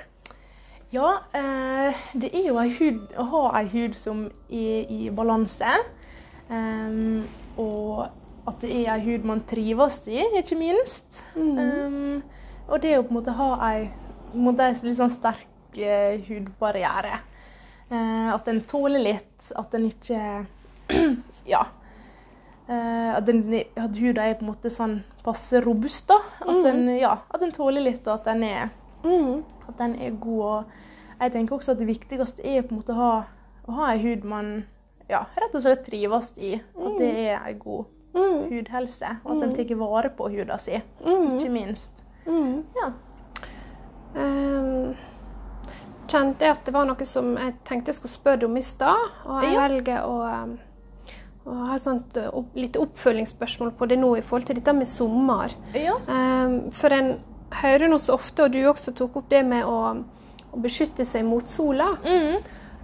Ja, 0.93 1.11
eh, 1.35 1.97
det 2.13 2.31
er 2.35 2.47
jo 2.49 2.59
hud, 2.79 3.01
å 3.19 3.25
ha 3.33 3.43
ei 3.61 3.69
hud 3.73 3.95
som 3.99 4.25
er 4.51 4.91
i 4.91 5.11
balanse. 5.15 5.73
Um, 6.51 7.25
og 7.57 8.07
at 8.51 8.61
det 8.65 8.71
er 8.75 8.93
ei 8.95 9.03
hud 9.05 9.27
man 9.29 9.43
trives 9.49 10.01
i, 10.11 10.21
ikke 10.41 10.59
minst. 10.59 11.23
Em, 11.39 12.21
og 12.69 12.81
det 12.83 12.97
å 12.99 13.03
på 13.05 13.15
en 13.15 13.19
måte 13.21 13.35
ha 13.39 13.51
en 13.71 13.91
litt 14.87 14.99
sånn 14.99 15.11
sterk 15.11 15.79
uh, 15.81 16.15
hudbarriere. 16.29 17.21
Uh, 17.91 18.31
at 18.35 18.47
den 18.47 18.61
tåler 18.71 19.03
litt, 19.03 19.51
at 19.59 19.71
den 19.75 19.89
ikke 19.91 20.47
Ja. 21.51 21.65
Uh, 22.71 23.17
at, 23.17 23.25
den, 23.27 23.41
at 23.75 23.97
huden 23.99 24.21
er 24.23 24.37
på 24.39 24.45
en 24.47 24.53
måte 24.53 24.71
sånn 24.71 25.01
passe 25.25 25.59
robust. 25.65 26.07
da. 26.13 26.21
At, 26.45 26.61
den, 26.67 26.85
ja, 27.01 27.17
at 27.27 27.43
den 27.43 27.55
tåler 27.55 27.83
litt, 27.83 28.05
og 28.07 28.21
at 28.21 28.31
den 28.31 28.47
er 28.47 28.69
Mm. 29.01 29.39
at 29.69 29.79
den 29.79 29.95
er 29.97 30.11
god. 30.21 30.43
Og 30.45 31.23
jeg 31.23 31.33
tenker 31.33 31.57
også 31.57 31.73
at 31.73 31.79
det 31.81 31.87
viktigste 31.89 32.45
er 32.45 32.61
på 32.63 32.75
en 32.75 32.81
måte 32.83 32.93
å 32.93 32.99
ha, 32.99 33.13
å 33.65 33.77
ha 33.79 33.93
en 33.95 34.03
hud 34.03 34.27
man 34.29 34.51
ja, 35.09 35.23
rett 35.41 35.55
og 35.57 35.63
slett 35.65 35.87
trives 35.87 36.35
i. 36.37 36.59
At 36.77 36.99
det 37.01 37.09
er 37.31 37.39
en 37.41 37.59
god 37.59 37.85
Mm. 37.89 38.00
Hudhelse, 38.15 39.17
og 39.25 39.37
at 39.37 39.43
en 39.49 39.55
tar 39.55 39.75
vare 39.77 40.11
på 40.11 40.29
huda 40.31 40.59
si, 40.59 40.81
Mm. 41.05 41.29
ikke 41.39 41.51
minst. 41.51 41.91
Mm. 42.27 42.65
Ja. 42.77 42.91
Um, 44.15 44.97
kjente 46.11 46.43
jeg 46.43 46.51
at 46.57 46.65
det 46.67 46.75
var 46.75 46.89
noe 46.89 47.07
som 47.07 47.37
jeg 47.39 47.55
tenkte 47.69 47.93
jeg 47.93 47.95
skulle 48.01 48.17
spørre 48.17 48.49
om 48.49 48.57
i 48.59 48.63
stad, 48.67 49.05
og 49.27 49.43
jeg 49.45 49.53
Ja. 49.55 49.69
velger 49.69 50.03
å, 50.03 50.43
um, 50.45 50.59
å 51.47 51.67
ha 51.67 51.75
et 51.75 51.81
sånt 51.81 52.17
uh, 52.17 52.29
opp, 52.35 52.55
litt 52.57 52.77
oppfølgingsspørsmål 52.77 53.71
på 53.79 53.89
det 53.89 53.99
nå 53.99 54.17
i 54.19 54.21
forhold 54.21 54.47
til 54.47 54.57
dette 54.57 54.73
med 54.75 54.87
sommer. 54.89 55.55
ja. 55.75 55.95
Um, 56.09 56.71
for 56.73 56.89
en 56.93 57.21
hører 57.53 57.89
nå 57.89 57.99
så 57.99 58.15
ofte, 58.15 58.45
og 58.45 58.53
du 58.53 58.59
også 58.65 58.93
tok 58.95 59.17
opp 59.17 59.29
det 59.29 59.45
med 59.47 59.65
å, 59.65 60.05
å 60.53 60.61
beskytte 60.61 61.05
seg 61.07 61.25
mot 61.25 61.47
sola. 61.49 61.97
Mm. 62.05 62.37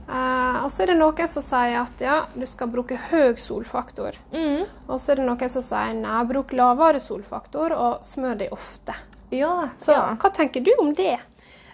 Uh, 0.06 0.62
og 0.62 0.70
så 0.70 0.84
er 0.84 0.92
det 0.92 1.00
noen 1.00 1.30
som 1.30 1.42
sier 1.42 1.80
at 1.80 2.02
ja, 2.02 2.20
du 2.30 2.46
skal 2.46 2.70
bruke 2.70 2.98
høy 3.08 3.34
solfaktor. 3.42 4.18
Mm. 4.30 4.66
Og 4.86 5.00
så 5.02 5.12
er 5.12 5.20
det 5.20 5.26
noen 5.26 5.52
som 5.52 5.64
sier 5.66 5.96
nei, 5.98 6.20
bruk 6.30 6.54
lavere 6.54 7.02
solfaktor 7.02 7.74
og 7.74 8.04
smør 8.06 8.38
deg 8.44 8.54
ofte. 8.54 8.94
Ja. 9.34 9.72
Så 9.82 9.96
ja. 9.96 10.12
hva 10.20 10.30
tenker 10.34 10.62
du 10.62 10.70
om 10.78 10.92
det? 10.94 11.16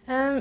Um, 0.03 0.41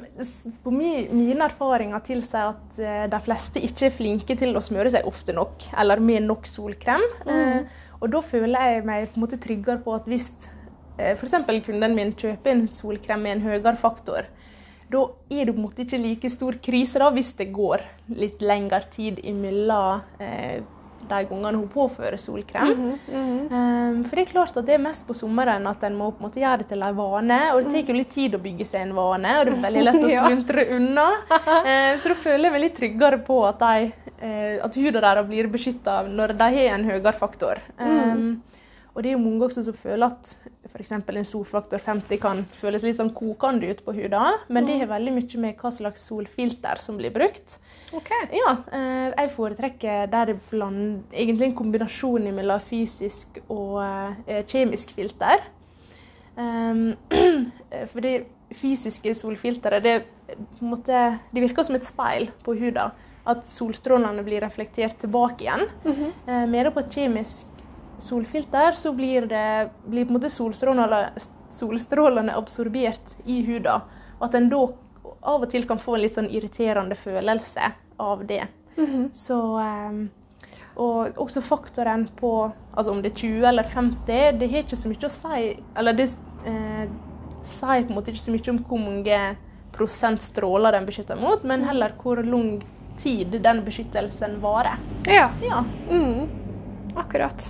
på 0.63 0.71
mi, 0.73 0.89
mine 1.13 1.45
erfaringer 1.45 2.01
tilsier 2.01 2.55
at 2.55 2.79
uh, 2.81 3.03
de 3.11 3.19
fleste 3.21 3.61
ikke 3.61 3.89
er 3.89 3.93
flinke 3.93 4.35
til 4.39 4.57
å 4.57 4.63
smøre 4.63 4.89
seg 4.93 5.05
ofte 5.05 5.35
nok, 5.37 5.67
eller 5.77 6.01
med 6.01 6.25
nok 6.25 6.49
solkrem. 6.49 7.03
Eh, 7.29 7.59
og 8.01 8.09
da 8.09 8.23
føler 8.25 8.71
jeg 8.71 8.87
meg 8.87 9.11
på 9.11 9.19
en 9.19 9.25
måte 9.27 9.37
tryggere 9.41 9.83
på 9.83 9.93
at 9.93 10.07
hvis 10.09 10.31
uh, 10.97 11.11
f.eks. 11.13 11.37
kunden 11.67 11.93
min 11.93 12.15
kjøper 12.17 12.55
en 12.55 12.65
solkrem 12.73 13.21
med 13.27 13.37
en 13.37 13.45
høyere 13.51 13.75
faktor, 13.77 14.31
da 14.91 15.05
er 15.31 15.47
det 15.47 15.55
på 15.55 15.59
en 15.59 15.65
måte 15.65 15.85
ikke 15.85 16.01
like 16.01 16.29
stor 16.31 16.59
krise 16.63 17.01
da, 17.01 17.09
hvis 17.13 17.33
det 17.39 17.49
går 17.55 17.83
litt 18.19 18.43
lengre 18.43 18.81
tid 18.91 19.21
imellom 19.31 20.21
eh, 20.21 20.61
de 21.09 21.21
gangene 21.27 21.57
hun 21.57 21.69
påfører 21.71 22.19
solkrem. 22.21 22.83
Um, 23.07 24.03
for 24.05 24.17
det 24.17 24.25
er 24.25 24.29
klart 24.31 24.57
at 24.57 24.67
det 24.67 24.75
er 24.77 24.83
mest 24.83 25.07
på 25.07 25.15
sommeren 25.17 25.65
at 25.69 25.83
en 25.87 25.97
må 25.97 26.11
på 26.11 26.21
en 26.21 26.27
måte 26.27 26.41
gjøre 26.41 26.61
det 26.61 26.69
til 26.71 26.85
en 26.85 26.97
vane. 26.97 27.39
Og 27.55 27.63
det 27.63 27.73
tar 27.73 27.91
jo 27.93 27.97
litt 27.97 28.13
tid 28.13 28.37
å 28.37 28.41
bygge 28.43 28.67
seg 28.67 28.85
en 28.85 28.93
vane, 28.97 29.33
og 29.39 29.47
det 29.47 29.55
er 29.55 29.65
veldig 29.65 29.87
lett 29.87 30.05
å 30.05 30.13
sluntre 30.27 30.67
unna. 30.77 31.07
Uh, 31.31 31.91
så 31.97 32.13
da 32.13 32.19
føler 32.27 32.47
jeg 32.47 32.55
meg 32.55 32.65
litt 32.67 32.77
tryggere 32.79 33.21
på 33.27 33.41
at, 33.49 33.65
de, 33.65 34.13
uh, 34.21 34.55
at 34.67 34.79
huden 34.79 35.01
deres 35.01 35.27
blir 35.31 35.51
beskytta 35.51 36.01
når 36.07 36.37
de 36.39 36.53
har 36.59 36.77
en 36.77 36.87
høyere 36.91 37.17
faktor. 37.17 37.63
Um, 37.81 38.39
og 38.91 39.03
det 39.03 39.11
er 39.11 39.15
jo 39.15 39.23
mange 39.23 39.45
også 39.45 39.63
som 39.63 39.75
føler 39.77 40.11
at 40.11 40.31
f.eks. 40.67 40.91
en 40.91 41.27
solfaktor 41.27 41.79
50 41.79 42.19
kan 42.21 42.41
føles 42.55 42.83
litt 42.83 42.97
sånn 42.97 43.13
kokende 43.15 43.69
ut 43.71 43.83
på 43.85 43.93
huden. 43.95 44.39
men 44.49 44.67
det 44.67 44.79
har 44.81 44.91
veldig 44.91 45.13
mye 45.15 45.43
med 45.45 45.61
hva 45.61 45.71
slags 45.71 46.03
solfilter 46.09 46.81
som 46.83 46.97
blir 46.99 47.13
brukt. 47.15 47.57
Ok. 47.95 48.11
Ja, 48.35 48.57
eh, 48.71 49.07
jeg 49.15 49.31
foretrekker 49.35 50.11
der 50.11 50.33
det 50.33 50.37
bland, 50.49 51.03
egentlig 51.13 51.49
en 51.49 51.55
kombinasjon 51.55 52.27
mellom 52.35 52.59
fysisk 52.59 53.39
og 53.47 53.79
eh, 54.27 54.43
kjemisk 54.43 54.91
filter. 54.97 55.47
Um, 56.35 56.93
for 57.91 58.03
det 58.03 58.25
fysiske 58.55 59.13
solfilteret 59.15 59.83
det, 59.83 59.95
måte, 60.63 61.19
det 61.31 61.43
virker 61.43 61.65
som 61.67 61.75
et 61.75 61.87
speil 61.87 62.29
på 62.43 62.55
huden 62.55 62.91
At 63.27 63.43
solstrålene 63.51 64.23
blir 64.25 64.41
reflektert 64.41 64.97
tilbake 65.03 65.45
igjen. 65.45 65.67
eh, 66.25 66.45
mer 66.49 66.71
på 66.73 66.81
et 66.81 66.95
kjemisk 66.95 67.50
solfilter 68.01 68.77
så 68.77 68.93
blir, 68.97 69.25
det, 69.29 69.69
blir 69.85 70.05
på 70.05 70.13
en 70.13 70.17
måte 70.17 70.31
solstrålene, 70.33 71.01
solstrålene 71.51 72.35
absorbert 72.37 73.13
i 73.25 73.41
huda. 73.45 73.81
Og 74.19 74.25
at 74.29 74.37
en 74.37 74.49
da 74.51 74.63
av 75.21 75.43
og 75.43 75.49
til 75.51 75.67
kan 75.69 75.79
få 75.81 75.95
en 75.95 76.03
litt 76.05 76.17
sånn 76.17 76.31
irriterende 76.33 76.97
følelse 76.97 77.71
av 78.01 78.25
det. 78.25 78.43
Så 79.13 79.37
eh, 79.59 80.01
Og 80.81 81.17
også 81.19 81.41
faktoren 81.43 82.07
på 82.17 82.31
altså 82.71 82.91
om 82.93 83.01
det 83.03 83.11
er 83.11 83.19
20 83.19 83.47
eller 83.49 83.67
50, 83.67 84.37
det 84.39 84.47
har 84.49 84.63
ikke 84.63 84.79
så 84.79 84.89
mye 84.89 85.07
å 85.09 85.11
si 85.11 85.39
Eller 85.75 85.97
det 85.97 86.07
eh, 86.47 86.85
sier 87.43 87.83
på 87.83 87.91
en 87.91 87.97
måte 87.97 88.13
ikke 88.13 88.23
så 88.23 88.33
mye 88.33 88.53
om 88.53 88.61
hvor 88.69 88.81
mange 88.81 89.21
prosent 89.75 90.21
stråler 90.21 90.75
den 90.75 90.85
beskytter 90.85 91.19
mot, 91.19 91.43
men 91.47 91.63
heller 91.65 91.93
hvor 92.01 92.19
lang 92.23 92.61
tid 93.01 93.33
den 93.41 93.63
beskyttelsen 93.65 94.35
varer. 94.43 94.77
Ja. 95.07 95.31
Ja. 95.41 95.63
Mm. 95.89 96.27
Akkurat. 96.95 97.47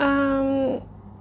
Um, 0.00 0.80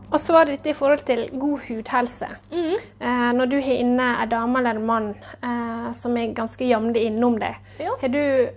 og 0.09 0.17
så 0.17 0.33
var 0.33 0.45
det 0.49 0.55
dette 0.57 0.71
i 0.71 0.77
forhold 0.77 1.03
til 1.05 1.27
god 1.37 1.59
hudhelse. 1.67 2.27
Mm. 2.49 2.71
Eh, 2.99 3.27
når 3.37 3.49
du 3.51 3.57
har 3.61 3.75
inne 3.83 4.07
en 4.23 4.29
dame 4.31 4.57
eller 4.61 4.79
en 4.79 4.85
mann 4.87 5.09
eh, 5.45 5.91
som 5.93 6.15
er 6.17 6.31
ganske 6.33 6.65
jevnlig 6.65 7.03
innom 7.11 7.35
deg, 7.41 7.59
Ja. 7.77 7.93
har 8.01 8.09
du 8.09 8.49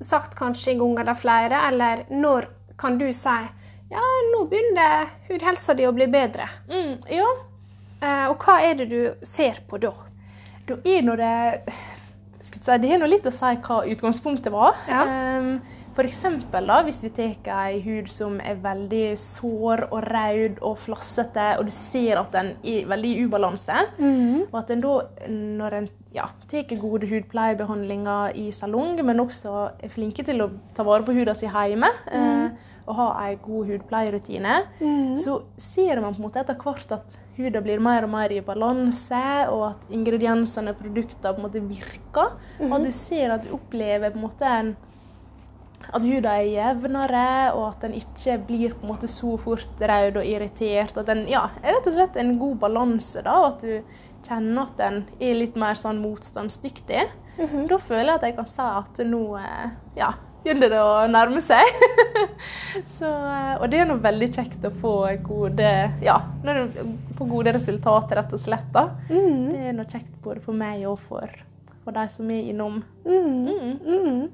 sagt 0.00 0.36
kanskje 0.38 0.70
en 0.72 0.78
gang 0.84 1.00
eller 1.02 1.18
flere, 1.18 1.64
eller 1.68 2.04
når 2.10 2.46
kan 2.78 2.98
du 2.98 3.08
si 3.12 3.34
ja, 3.90 4.04
nå 4.30 4.44
begynner 4.52 5.08
hudhelsa 5.26 5.74
di 5.74 5.88
å 5.88 5.92
bli 5.96 6.06
bedre? 6.06 6.46
Mm, 6.70 7.00
ja. 7.10 7.26
Eh, 8.00 8.26
og 8.30 8.38
hva 8.46 8.60
er 8.62 8.78
det 8.78 8.86
du 8.92 9.26
ser 9.26 9.58
på 9.66 9.80
da? 9.82 9.90
Da 10.68 10.78
er 10.86 11.02
nå 11.02 11.16
det 11.18 11.34
si, 12.46 12.78
Det 12.78 12.88
har 12.88 13.02
nå 13.02 13.10
litt 13.10 13.26
å 13.26 13.34
si 13.34 13.50
hva 13.66 13.82
utgangspunktet 13.90 14.52
var. 14.54 14.78
Ja. 14.88 15.02
Um, 15.40 15.56
for 16.00 16.08
eksempel 16.08 16.64
da, 16.64 16.78
hvis 16.86 17.02
vi 17.04 17.10
tar 17.12 17.66
ei 17.68 17.80
hud 17.84 18.06
som 18.08 18.38
er 18.40 18.56
veldig 18.62 19.18
sår 19.20 19.82
og 19.90 20.06
rød 20.06 20.62
og 20.64 20.78
flassete, 20.80 21.50
og 21.60 21.68
du 21.68 21.74
ser 21.76 22.16
at 22.22 22.32
den 22.32 22.54
er 22.64 22.88
veldig 22.88 23.10
i 23.12 23.26
ubalanse, 23.26 23.84
og 24.46 24.56
at 24.62 24.72
en 24.72 24.84
da, 24.86 24.94
når 25.28 25.76
en 25.76 25.90
ja, 26.16 26.30
tar 26.48 26.72
gode 26.80 27.10
hudpleiebehandlinger 27.10 28.32
i 28.40 28.48
salong, 28.54 28.96
men 29.04 29.20
også 29.20 29.54
er 29.76 29.92
flinke 29.92 30.24
til 30.24 30.40
å 30.40 30.50
ta 30.74 30.88
vare 30.88 31.04
på 31.04 31.18
huden 31.18 31.36
sin 31.36 31.52
hjemme, 31.52 31.92
eh, 32.08 32.68
og 32.88 32.96
ha 32.96 33.12
en 33.28 33.40
god 33.44 33.68
hudpleierutine, 33.74 34.56
så 35.20 35.42
ser 35.60 36.00
man 36.00 36.16
på 36.16 36.22
en 36.22 36.30
måte 36.30 36.40
etter 36.40 36.56
hvert 36.58 36.96
at 36.96 37.18
huden 37.36 37.62
blir 37.62 37.82
mer 37.84 38.08
og 38.08 38.14
mer 38.16 38.32
i 38.32 38.40
balanse, 38.40 39.24
og 39.52 39.66
at 39.74 39.92
ingrediensene 39.92 40.72
og 40.72 40.80
produktene 40.80 41.36
på 41.36 41.42
en 41.42 41.46
måte 41.46 41.68
virker. 41.68 42.38
Og 42.64 42.78
at 42.80 42.88
du 42.88 42.94
ser 42.96 43.36
at 43.36 43.44
du 43.44 43.52
opplever 43.54 44.10
på 44.10 44.18
en 44.18 44.24
måte 44.24 44.48
en 44.48 44.78
at 45.88 46.04
huden 46.04 46.28
er 46.28 46.46
jevnere, 46.46 47.26
og 47.56 47.64
at 47.70 47.86
den 47.86 47.96
ikke 47.98 48.36
blir 48.46 48.76
på 48.76 48.84
en 48.84 48.92
måte 48.92 49.10
så 49.10 49.34
fort 49.40 49.80
rød 49.80 50.20
og 50.20 50.26
irritert. 50.26 50.96
At 51.00 51.08
den 51.10 51.26
ja, 51.30 51.46
er 51.62 51.76
rett 51.76 51.88
og 51.88 51.96
slett 51.96 52.18
en 52.20 52.36
god 52.40 52.60
balanse, 52.62 53.24
da, 53.26 53.36
og 53.40 53.54
at 53.54 53.64
du 53.64 54.26
kjenner 54.26 54.66
at 54.68 54.80
den 54.80 55.04
er 55.20 55.38
litt 55.38 55.56
mer 55.58 55.78
sånn 55.80 56.02
motstandsdyktig. 56.02 57.04
Da 57.40 57.78
føler 57.80 58.12
jeg 58.12 58.18
at 58.18 58.26
jeg 58.28 58.36
kan 58.36 58.50
si 58.50 58.66
at 58.66 59.00
nå 59.08 59.22
eh, 59.40 59.70
ja, 59.96 60.10
begynner 60.42 60.72
det 60.72 60.80
å 60.84 61.06
nærme 61.10 61.40
seg. 61.44 61.64
så, 62.96 63.08
eh, 63.08 63.54
og 63.56 63.68
det 63.72 63.80
er 63.80 63.88
noe 63.88 64.02
veldig 64.02 64.28
kjekt 64.36 64.66
å 64.68 64.72
få 64.82 64.94
gode, 65.24 65.70
ja, 66.04 66.18
får 66.44 67.30
gode 67.30 67.54
resultater, 67.56 68.20
rett 68.20 68.34
og 68.36 68.42
slett. 68.42 68.68
da. 68.76 68.90
Det 69.08 69.70
er 69.70 69.78
noe 69.78 69.88
kjekt 69.88 70.12
både 70.24 70.44
for 70.44 70.56
meg 70.56 70.84
og 70.90 71.00
for, 71.08 71.32
for 71.84 71.96
de 71.96 72.06
som 72.12 72.28
er 72.30 72.52
innom. 72.52 72.82
Mm. 73.08 74.28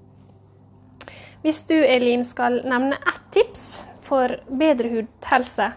Hvis 1.47 1.61
du, 1.69 1.76
Elin, 1.79 2.25
skal 2.26 2.61
nevne 2.67 2.97
ett 3.07 3.21
tips 3.37 3.85
for 4.03 4.33
bedre 4.59 4.88
hudhelse, 4.91 5.69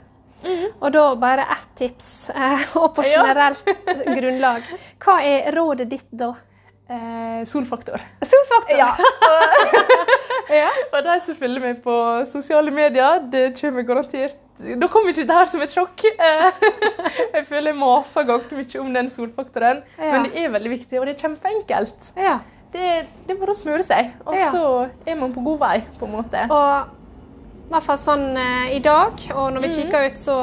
og 0.80 0.92
da 0.96 1.04
bare 1.20 1.46
ett 1.54 1.68
tips, 1.78 2.30
eh, 2.34 2.64
og 2.80 2.96
på 2.98 3.04
Ja. 3.06 3.22
generelt 3.22 3.66
grunnlag, 4.08 4.66
hva 5.04 5.20
er 5.22 5.52
rådet 5.54 5.90
ditt 5.92 6.08
da? 6.12 6.32
Eh, 6.90 7.44
solfaktor. 7.46 8.02
Solfaktor! 8.26 8.78
Ja. 8.82 8.96
Ja. 10.50 10.66
Og 10.98 11.04
de 11.06 11.16
som 11.22 11.36
følger 11.38 11.62
meg 11.62 11.82
på 11.84 11.94
sosiale 12.26 12.72
medier, 12.74 13.20
det 13.30 13.52
kommer 13.60 13.84
garantert 13.86 14.34
Da 14.58 14.88
kommer 14.90 15.12
ikke 15.14 15.22
dette 15.22 15.36
her 15.38 15.46
som 15.52 15.62
et 15.62 15.70
sjokk. 15.76 16.02
Eh, 16.10 16.64
Jeg 17.36 17.46
føler 17.46 17.70
jeg 17.70 17.78
maser 17.78 18.26
ganske 18.26 18.58
mye 18.58 18.80
om 18.82 18.90
den 18.98 19.12
solfaktoren, 19.14 19.84
Ja. 20.00 20.10
men 20.16 20.26
det 20.26 20.42
er 20.42 20.50
veldig 20.56 20.72
viktig, 20.74 20.98
og 21.00 21.06
det 21.06 21.14
er 21.16 21.22
kjempeenkelt. 21.28 22.10
ja. 22.18 22.40
Det, 22.74 22.88
det 23.26 23.34
er 23.34 23.40
bare 23.40 23.54
å 23.56 23.58
smøre 23.58 23.86
seg, 23.86 24.12
og 24.26 24.36
Ja. 24.38 24.50
så 24.54 24.64
er 25.06 25.16
man 25.18 25.34
på 25.34 25.42
god 25.46 25.60
vei, 25.64 25.76
på 25.98 26.06
en 26.06 26.16
måte. 26.20 26.44
Og 26.54 26.92
i 27.70 27.72
hvert 27.74 27.86
fall 27.86 27.98
sånn 28.02 28.28
eh, 28.38 28.76
i 28.78 28.82
dag, 28.86 29.18
og 29.34 29.48
når 29.56 29.66
vi 29.66 29.72
mm. 29.72 29.76
kikker 29.78 30.06
ut, 30.10 30.22
så, 30.22 30.38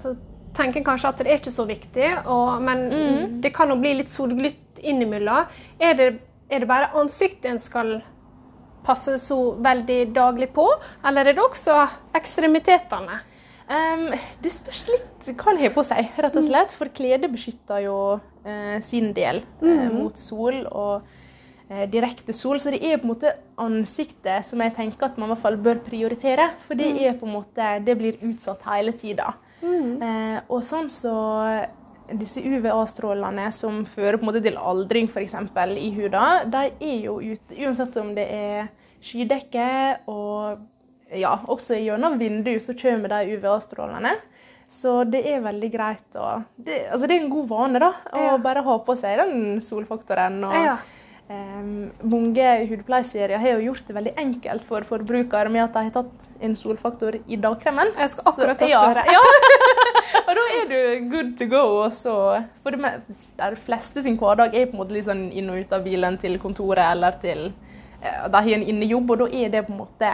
så 0.00 0.14
tenker 0.56 0.80
en 0.80 0.88
kanskje 0.88 1.10
at 1.12 1.20
det 1.20 1.30
er 1.30 1.42
ikke 1.42 1.52
så 1.52 1.66
viktig, 1.68 2.08
og, 2.24 2.62
men 2.64 2.86
mm. 2.88 3.36
det 3.44 3.52
kan 3.56 3.72
jo 3.72 3.76
bli 3.80 3.98
litt 4.00 4.12
solglytt 4.12 4.80
innimellom. 4.84 5.52
Er 5.80 5.96
det, 6.00 6.08
er 6.48 6.64
det 6.64 6.70
bare 6.70 6.92
ansiktet 7.00 7.50
en 7.52 7.60
skal 7.62 7.98
passe 8.84 9.16
så 9.20 9.38
veldig 9.64 10.00
daglig 10.16 10.50
på, 10.56 10.66
eller 11.04 11.28
er 11.28 11.36
det 11.36 11.44
også 11.44 11.78
ekstremitetene? 12.16 13.20
Um, 13.64 14.10
det 14.44 14.52
spørs 14.52 14.82
litt 14.90 15.28
hva 15.40 15.54
en 15.54 15.60
har 15.62 15.72
på 15.72 15.84
seg, 15.88 16.12
rett 16.20 16.36
og 16.36 16.44
slett. 16.44 16.74
For 16.76 16.92
klede 16.92 17.30
beskytter 17.32 17.86
jo 17.86 17.96
sin 18.84 19.12
del 19.16 19.42
eh, 19.64 19.86
mot 19.92 20.16
sol 20.20 20.64
og 20.68 21.06
eh, 21.70 21.84
direkte 21.90 22.34
sol. 22.36 22.60
Så 22.60 22.74
det 22.74 22.82
er 22.84 23.00
på 23.00 23.08
en 23.08 23.14
måte 23.14 23.34
ansiktet 23.60 24.46
som 24.48 24.62
jeg 24.64 24.74
tenker 24.76 25.08
at 25.08 25.20
man 25.20 25.30
i 25.30 25.34
hvert 25.34 25.44
fall 25.46 25.60
bør 25.64 25.80
prioritere. 25.86 26.50
For 26.66 26.78
det 26.78 26.90
er 26.98 27.16
på 27.18 27.28
en 27.28 27.36
måte, 27.38 27.70
det 27.86 27.96
blir 28.00 28.20
utsatt 28.26 28.66
hele 28.68 28.94
tida. 28.98 29.32
Eh, 29.64 30.38
og 30.52 30.60
sånn 30.66 30.90
så 30.92 31.14
disse 32.12 32.42
UVA-strålene 32.44 33.48
som 33.54 33.84
fører 33.88 34.18
på 34.18 34.26
en 34.26 34.28
måte 34.28 34.42
til 34.44 34.58
aldring 34.60 35.08
f.eks. 35.08 35.38
i 35.80 35.88
huda, 35.96 36.24
de 36.52 36.66
er 36.68 36.98
jo 37.06 37.16
ute 37.22 37.56
uansett 37.64 37.96
om 37.96 38.10
det 38.16 38.26
er 38.28 38.66
skydekke 39.04 39.68
og 40.12 40.60
ja, 41.14 41.32
også 41.48 41.78
gjennom 41.80 42.18
vinduet 42.20 42.64
så 42.64 42.74
kommer 42.76 43.12
de 43.12 43.36
UVA-strålene. 43.36 44.14
Så 44.68 45.04
det 45.10 45.20
er 45.30 45.40
veldig 45.44 45.70
greit 45.72 46.16
å 46.18 46.42
det, 46.58 46.86
Altså 46.90 47.06
det 47.06 47.16
er 47.18 47.22
en 47.24 47.30
god 47.30 47.48
vane, 47.48 47.78
da, 47.78 47.92
å 48.12 48.18
Ja. 48.24 48.36
bare 48.38 48.62
ha 48.64 48.78
på 48.78 48.96
seg 48.96 49.16
den 49.18 49.60
solfaktoren. 49.60 50.42
Og 50.44 50.54
Ja. 50.54 50.76
Um, 51.26 51.90
mange 52.04 52.44
hudpleieserier 52.68 53.38
har 53.40 53.54
jo 53.56 53.72
gjort 53.72 53.86
det 53.88 53.94
veldig 53.96 54.12
enkelt 54.20 54.62
for 54.62 54.84
forbrukere 54.84 55.48
med 55.50 55.62
at 55.64 55.72
de 55.72 55.84
har 55.86 55.90
tatt 55.90 56.26
en 56.44 56.52
solfaktor 56.54 57.16
i 57.26 57.36
dagkremen. 57.40 57.94
Jeg 57.96 58.10
skal 58.10 58.24
akkurat 58.28 58.58
ta 58.58 58.66
spørre. 58.68 59.04
Ja, 59.08 59.22
og 60.28 60.34
da 60.36 60.44
er 60.58 60.68
du 60.68 61.08
good 61.08 61.30
to 61.38 61.46
go. 61.46 61.62
Og 61.86 61.92
så, 61.96 62.44
for 62.62 62.70
det 62.76 62.80
me- 62.80 63.00
de 63.40 63.56
fleste 63.56 64.02
sin 64.04 64.18
hverdag 64.20 64.52
er 64.54 64.66
på 64.66 64.74
en 64.76 64.82
måte 64.82 64.92
litt 64.92 65.06
sånn 65.08 65.32
inn 65.32 65.48
og 65.48 65.62
ut 65.64 65.72
av 65.72 65.82
bilen 65.86 66.18
til 66.20 66.36
kontoret 66.38 66.84
eller 66.92 67.16
til 67.22 67.46
uh, 68.04 68.28
De 68.28 68.36
har 68.36 68.50
en 68.58 68.68
innejobb, 68.74 69.10
og 69.16 69.18
da 69.24 69.30
er 69.32 69.48
det 69.48 69.64
på 69.66 69.72
en 69.72 69.80
måte 69.80 70.12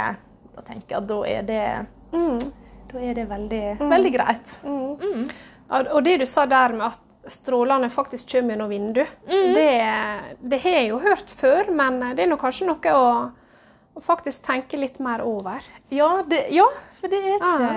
Da 0.54 0.62
tenker 0.62 0.95
jeg 0.95 0.97
at 1.02 1.07
da 1.11 1.23
er 1.26 1.42
det, 1.42 1.87
Mm. 2.12 2.38
Da 2.92 2.99
er 3.11 3.14
det 3.14 3.28
veldig, 3.30 3.62
veldig 3.80 4.12
greit. 4.14 4.56
Mm. 4.64 4.97
Mm. 5.00 5.25
Og 5.94 6.00
det 6.04 6.16
du 6.20 6.26
sa 6.26 6.47
der 6.50 6.73
med 6.75 6.87
at 6.90 7.00
strålene 7.30 7.90
faktisk 7.92 8.30
kommer 8.32 8.54
gjennom 8.56 8.70
vindu, 8.73 9.02
Mm. 9.28 9.54
det, 9.54 9.68
det 10.50 10.59
har 10.62 10.70
jeg 10.80 10.88
jo 10.88 10.99
hørt 11.04 11.30
før, 11.30 11.70
men 11.70 12.00
det 12.16 12.25
er 12.25 12.30
nå 12.32 12.38
kanskje 12.40 12.66
noe 12.66 12.94
å, 12.97 13.04
å 13.94 14.02
faktisk 14.02 14.42
tenke 14.47 14.78
litt 14.80 14.99
mer 15.04 15.20
over. 15.23 15.61
Ja, 15.92 16.23
det, 16.26 16.47
ja, 16.54 16.64
for 17.00 17.12
det 17.12 17.20
er 17.20 17.37
ikke 17.37 17.70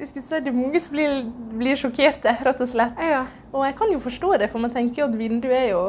jeg 0.00 0.08
skulle 0.08 0.24
si, 0.26 0.40
Det 0.40 0.50
er 0.50 0.56
mange 0.56 0.80
som 0.80 0.96
blir, 0.96 1.20
blir 1.60 1.76
sjokkerte, 1.80 2.34
rett 2.46 2.60
og 2.64 2.68
slett. 2.72 2.98
Ja. 3.04 3.26
Og 3.52 3.64
jeg 3.66 3.76
kan 3.78 3.92
jo 3.92 4.00
forstå 4.02 4.38
det, 4.40 4.50
for 4.50 4.58
man 4.62 4.70
tenker 4.74 5.02
jo 5.04 5.10
at 5.10 5.18
vinduet 5.18 5.58
er 5.60 5.68
jo 5.74 5.84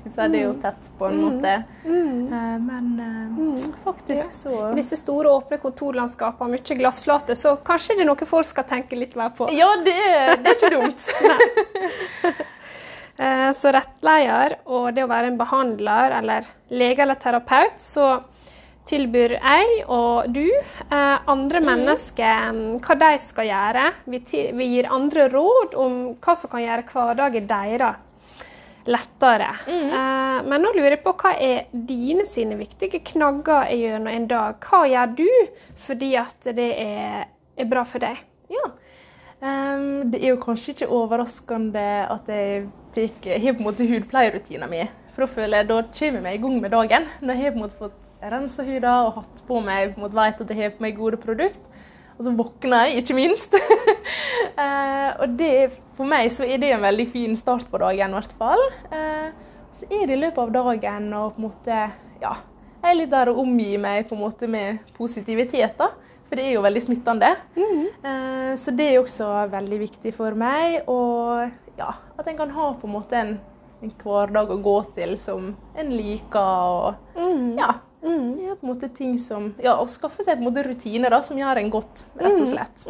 skal 0.00 0.24
er 0.24 0.32
det 0.32 0.40
er 0.40 0.46
jo 0.46 0.54
tett 0.62 0.90
på 0.98 1.08
en 1.08 1.18
måte. 1.22 1.54
Mm. 1.84 2.32
Eh, 2.32 2.54
Men 2.66 2.86
eh, 3.06 3.66
faktisk 3.84 4.32
så 4.34 4.70
Disse 4.76 4.96
store, 5.00 5.32
åpne 5.40 5.60
kontorlandskapene, 5.62 6.56
mye 6.56 6.78
glassflate, 6.80 7.36
så 7.38 7.56
kanskje 7.64 7.98
det 7.98 8.06
er 8.06 8.10
noe 8.12 8.30
folk 8.32 8.48
skal 8.48 8.66
tenke 8.70 8.98
litt 8.98 9.16
mer 9.18 9.30
på. 9.36 9.50
Ja, 9.56 9.70
det 9.84 9.98
det 10.44 10.54
er 10.54 10.56
ikke 10.56 10.74
dumt. 10.78 11.10
Eh, 13.20 13.50
Så 13.52 13.68
rettleier 13.74 14.54
og 14.64 14.94
det 14.96 15.02
å 15.04 15.08
være 15.10 15.28
en 15.28 15.36
behandler 15.36 16.14
eller 16.22 16.46
lege 16.72 17.02
eller 17.04 17.18
terapeut, 17.20 17.76
så 17.84 18.22
tilbyr 18.88 19.34
jeg 19.36 19.82
og 19.92 20.30
du 20.32 20.46
eh, 20.48 21.18
andre 21.28 21.60
mennesker 21.60 22.46
mm, 22.56 22.78
hva 22.80 22.96
de 23.02 23.10
skal 23.20 23.50
gjøre. 23.50 23.82
Vi, 24.08 24.22
vi 24.56 24.68
gir 24.72 24.88
andre 24.88 25.28
råd 25.34 25.76
om 25.76 25.98
hva 26.16 26.36
som 26.38 26.48
kan 26.54 26.64
gjøre 26.64 26.86
hverdagen 26.88 27.50
deres 27.50 28.00
lettere. 28.86 29.50
Eh, 29.68 30.42
Men 30.46 30.62
nå 30.62 30.72
lurer 30.72 30.96
jeg 30.96 31.02
på 31.04 31.12
hva 31.20 31.34
er 31.36 31.66
dine 31.72 32.24
sine 32.28 32.56
viktige 32.56 33.02
knagger 33.12 33.68
gjennom 33.76 34.08
en 34.08 34.28
dag? 34.30 34.56
Hva 34.64 34.86
gjør 34.88 35.16
du 35.18 35.28
fordi 35.76 36.14
at 36.16 36.48
det 36.56 36.70
er, 36.80 37.26
er 37.56 37.68
bra 37.68 37.84
for 37.84 38.00
deg? 38.00 38.22
Ja. 38.50 38.70
um, 39.40 40.10
det 40.10 40.22
er 40.22 40.32
jo 40.32 40.40
kanskje 40.42 40.72
ikke 40.74 40.88
overraskende 40.90 41.84
at 42.10 42.30
jeg 42.32 42.64
fikk, 42.96 43.28
jeg 43.30 43.44
har 43.44 43.54
på 43.54 43.62
en 43.62 43.68
måte 43.68 43.86
hudpleierutinen 43.86 44.70
min. 44.72 44.90
For 45.14 45.26
da 45.26 45.30
føler 45.30 45.60
jeg, 45.60 45.68
da 45.68 45.82
kommer 45.82 46.18
jeg 46.18 46.24
meg 46.24 46.38
i 46.38 46.42
gang 46.42 46.60
med 46.62 46.72
dagen. 46.74 47.06
Når 47.20 47.34
jeg 47.34 47.44
har 47.44 47.52
på 47.54 47.60
en 47.60 47.64
måte 47.66 47.78
fått 47.78 47.98
rensa 48.32 48.64
huden 48.66 48.88
og 48.90 49.14
hatt 49.20 49.42
på 49.48 49.60
meg, 49.64 49.94
på 49.94 50.00
en 50.00 50.06
måte 50.06 50.18
vet 50.18 50.42
at 50.44 50.50
jeg 50.52 50.60
har 50.62 50.74
på 50.76 50.84
meg 50.84 50.96
gode 50.98 51.20
produkt. 51.20 51.62
Og 52.20 52.26
så 52.26 52.32
våkner 52.36 52.90
jeg, 52.90 53.02
ikke 53.04 53.16
minst. 53.16 53.56
Eh, 54.60 55.10
og 55.22 55.36
det, 55.38 55.70
for 55.96 56.04
meg 56.10 56.26
så 56.34 56.44
er 56.44 56.58
det 56.60 56.68
en 56.74 56.82
veldig 56.82 57.04
fin 57.08 57.36
start 57.38 57.68
på 57.70 57.78
dagen, 57.80 58.12
i 58.12 58.16
hvert 58.18 58.32
fall. 58.36 58.60
Eh, 58.92 59.28
så 59.78 59.86
er 59.88 60.02
det 60.10 60.16
i 60.16 60.20
løpet 60.20 60.40
av 60.42 60.50
dagen 60.52 61.06
og 61.16 61.36
på 61.36 61.40
en 61.40 61.46
måte 61.46 61.78
Ja. 62.20 62.32
Jeg 62.82 62.90
er 62.90 62.98
litt 62.98 63.12
der 63.12 63.30
og 63.32 63.38
omgir 63.44 63.78
meg 63.80 64.08
på 64.10 64.16
en 64.18 64.22
måte 64.24 64.48
med 64.50 64.82
positivitet, 64.98 65.78
da. 65.78 65.88
For 66.28 66.36
det 66.36 66.44
er 66.48 66.54
jo 66.58 66.64
veldig 66.66 66.82
smittende. 66.84 67.30
Eh, 67.56 68.52
Så 68.60 68.74
det 68.76 68.90
er 68.90 69.00
også 69.00 69.30
veldig 69.54 69.78
viktig 69.86 70.12
for 70.18 70.36
meg. 70.36 70.82
Og 70.90 71.48
ja, 71.80 71.94
at 72.18 72.28
en 72.28 72.36
kan 72.42 72.52
ha 72.58 72.72
på 72.74 72.88
en 72.90 72.96
måte 72.98 73.16
en, 73.22 73.32
en 73.80 73.94
hverdag 74.02 74.50
å 74.52 74.60
gå 74.60 74.76
til 74.98 75.16
som 75.20 75.54
en 75.78 75.94
liker. 75.94 76.96
Og 77.16 77.56
ja, 77.56 77.74
det 78.00 78.46
er 78.48 78.54
på 78.56 78.64
en 78.64 78.70
måte 78.72 78.88
ting 78.96 79.18
som 79.20 79.50
Ja, 79.60 79.74
å 79.80 79.86
skaffe 79.90 80.24
seg 80.24 80.38
på 80.38 80.44
en 80.44 80.48
måte 80.48 80.64
rutiner 80.66 81.12
da, 81.12 81.20
som 81.22 81.38
gjør 81.38 81.60
en 81.60 81.72
godt, 81.72 82.06
rett 82.20 82.40
og 82.40 82.48
slett. 82.48 82.86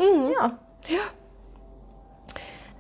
Ja. 0.91 1.09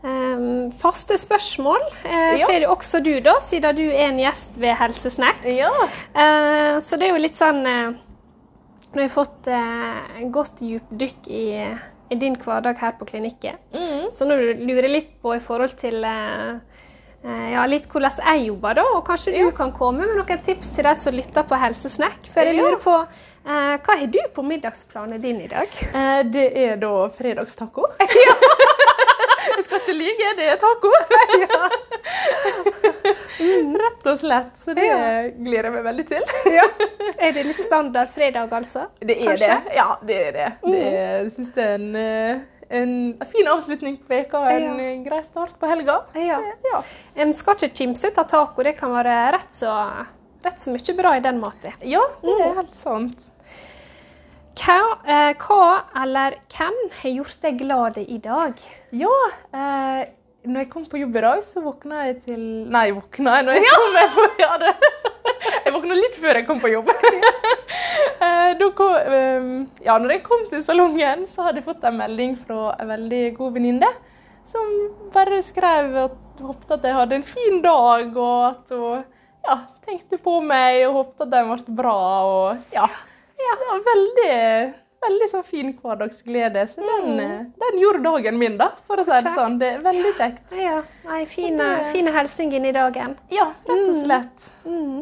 Um, 0.01 0.71
faste 0.81 1.19
spørsmål 1.21 1.83
uh, 2.07 2.39
Ja. 2.41 2.47
får 2.49 2.65
også 2.73 3.03
du, 3.05 3.11
da, 3.21 3.35
siden 3.45 3.77
du 3.77 3.83
er 3.91 4.07
en 4.07 4.21
gjest 4.23 4.55
ved 4.57 4.73
Helsesnekk. 4.81 5.43
ja. 5.53 5.69
Uh, 6.17 6.79
så 6.81 6.97
det 6.97 7.11
er 7.11 7.13
jo 7.13 7.21
litt 7.21 7.37
sånn 7.37 7.61
uh, 7.67 7.91
Nå 8.91 8.97
har 8.97 9.05
jeg 9.05 9.13
fått 9.13 9.51
uh, 9.53 10.23
godt 10.33 10.63
dypdykk 10.65 11.29
i, 11.29 11.45
i 12.11 12.17
din 12.19 12.35
hverdag 12.41 12.81
her 12.81 12.97
på 12.99 13.07
klinikken. 13.07 13.61
Mm. 13.77 14.09
Så 14.11 14.25
nå 14.27 14.39
lurer 14.41 14.89
jeg 14.89 14.95
litt 14.95 15.13
på 15.23 15.37
i 15.37 15.43
forhold 15.45 15.77
til 15.79 16.03
eh, 16.03 16.57
ja, 17.25 17.67
litt 17.69 17.87
hvordan 17.93 18.11
jeg 18.25 18.47
jobber, 18.49 18.75
da. 18.81 18.85
Og 18.97 19.03
kanskje 19.07 19.35
du 19.37 19.51
kan 19.57 19.73
komme 19.77 20.07
med 20.07 20.17
noen 20.17 20.41
tips 20.47 20.71
til 20.77 20.85
de 20.89 20.95
som 20.97 21.13
lytter 21.15 21.43
på 21.45 21.59
Helsesnekk. 21.61 22.31
For 22.33 22.41
jeg 22.49 22.57
lurer 22.57 22.79
på 22.81 22.95
eh, 23.01 23.77
hva 23.77 23.97
har 24.01 24.07
du 24.07 24.21
på 24.35 24.43
middagsplanen 24.47 25.21
din 25.21 25.41
i 25.45 25.49
dag? 25.51 25.69
Eh, 25.93 26.23
Det 26.33 26.47
er 26.57 26.77
da 26.81 26.95
fredagstaco. 27.19 27.87
Jeg 29.51 29.65
skal 29.65 29.81
ikke 29.81 29.95
lyge, 29.97 30.29
det 30.37 30.47
er 30.53 30.59
taco. 30.61 30.91
Rett 33.81 34.07
og 34.07 34.19
slett. 34.21 34.53
Så 34.61 34.75
det 34.77 34.85
Ja. 34.87 34.99
gleder 35.33 35.65
jeg 35.69 35.73
meg 35.73 35.85
veldig 35.85 36.07
til. 36.09 36.23
Ja. 36.55 36.67
Er 37.19 37.33
det 37.33 37.45
litt 37.47 37.61
standard 37.65 38.09
fredag, 38.15 38.53
altså? 38.53 38.87
Det 39.01 39.17
er 39.17 39.27
Kanskje? 39.33 39.47
det. 39.67 39.75
Ja, 39.77 39.89
det 40.07 40.19
er 40.27 40.33
det. 40.33 40.49
det 40.65 40.83
er, 40.87 41.23
jeg 41.25 41.33
syns 41.37 41.51
det 41.57 41.65
er 41.65 41.75
en, 41.75 41.97
eh, 41.97 42.41
en 42.71 42.95
fin 43.27 43.49
avslutning 43.51 43.97
på 43.99 44.09
veka 44.13 44.39
og 44.39 44.51
en 44.53 44.63
Ja. 44.63 44.75
eh, 44.85 45.03
grei 45.05 45.23
start 45.27 45.57
på 45.59 45.67
helga. 45.71 45.99
Ja. 46.15 46.39
Ja. 46.71 46.83
En 47.17 47.33
skal 47.35 47.55
ikke 47.59 47.75
kimse 47.83 48.13
av 48.17 48.29
taco. 48.31 48.63
Det 48.63 48.77
kan 48.79 48.93
være 48.95 49.17
rett 49.35 49.53
så, 49.53 49.73
rett 50.45 50.61
så 50.63 50.71
mye 50.75 50.97
bra 50.97 51.17
i 51.17 51.21
den 51.25 51.41
maten. 51.43 51.73
ja, 51.83 52.03
det 52.23 52.37
er 52.41 52.55
helt 52.61 52.75
sant. 52.79 53.31
Hva, 54.61 54.79
eh, 55.07 55.35
hva 55.41 55.83
eller 56.03 56.35
hvem 56.53 56.79
har 57.03 57.11
gjort 57.11 57.37
deg 57.43 57.59
glad 57.63 57.97
i 58.03 58.19
dag? 58.19 58.55
Ja, 58.93 59.13
eh, 59.55 60.07
når 60.45 60.59
jeg 60.65 60.71
kom 60.71 60.85
på 60.87 60.99
jobb 61.01 61.17
i 61.17 61.21
dag, 61.21 61.43
så 61.45 61.63
våkna 61.65 62.07
jeg 62.07 62.23
til 62.25 62.43
Nei, 62.71 62.91
våkna 62.97 63.37
jeg 63.39 63.47
når 63.47 63.59
jeg 63.59 63.71
kom 63.71 63.93
med 63.95 64.11
på, 64.17 64.27
ja, 64.45 64.57
det. 64.59 64.75
Jeg 65.41 65.73
våkna 65.75 65.97
litt 65.97 66.17
før 66.21 66.41
jeg 66.41 66.47
kom 66.49 66.63
på 66.63 66.75
jobb. 66.75 66.93
Eh, 68.21 68.61
kom, 68.77 68.93
eh, 68.93 69.45
ja, 69.87 69.95
når 69.97 70.13
jeg 70.13 70.23
kom 70.27 70.43
til 70.51 70.61
salongen, 70.65 71.23
så 71.29 71.47
hadde 71.47 71.61
jeg 71.61 71.67
fått 71.71 71.85
en 71.89 71.97
melding 71.97 72.35
fra 72.37 72.75
en 72.77 72.91
veldig 72.91 73.21
god 73.39 73.55
venninne 73.55 73.89
som 74.51 74.75
bare 75.13 75.41
skrev 75.45 75.97
at 76.05 76.43
håpte 76.43 76.77
at 76.77 76.85
jeg 76.87 76.97
hadde 76.97 77.19
en 77.21 77.27
fin 77.27 77.61
dag, 77.63 78.17
og 78.17 78.45
at 78.51 78.75
hun 78.75 79.05
ja, 79.47 79.57
tenkte 79.87 80.19
på 80.21 80.39
meg 80.45 80.85
og 80.89 80.97
håpte 81.01 81.27
at 81.27 81.35
den 81.35 81.51
ble 81.53 81.77
bra. 81.81 81.99
Og, 82.29 82.73
ja. 82.75 82.89
Så 83.41 83.57
det 83.61 83.69
var 83.71 83.85
veldig, 83.87 84.35
veldig 85.07 85.29
sånn 85.31 85.47
fin 85.47 85.71
hverdagsglede. 85.77 86.67
Så 86.69 86.85
den, 86.85 87.15
mm. 87.21 87.47
den 87.63 87.79
gjorde 87.81 88.03
dagen 88.05 88.41
min, 88.43 88.59
da, 88.61 88.73
for 88.89 89.01
å 89.01 89.07
si 89.07 89.23
det 89.25 89.37
sånn. 89.37 89.57
Det 89.63 89.71
er 89.77 89.87
veldig 89.87 90.13
kjekt. 90.19 90.45
Ja, 90.59 90.83
ei 91.17 91.23
fine, 91.31 91.71
fine 91.95 92.15
hilsen 92.17 92.53
inn 92.59 92.69
i 92.69 92.75
dagen. 92.77 93.17
Ja, 93.33 93.53
rett 93.69 93.87
og 93.87 93.97
slett. 94.03 94.53
Eh, 94.67 95.01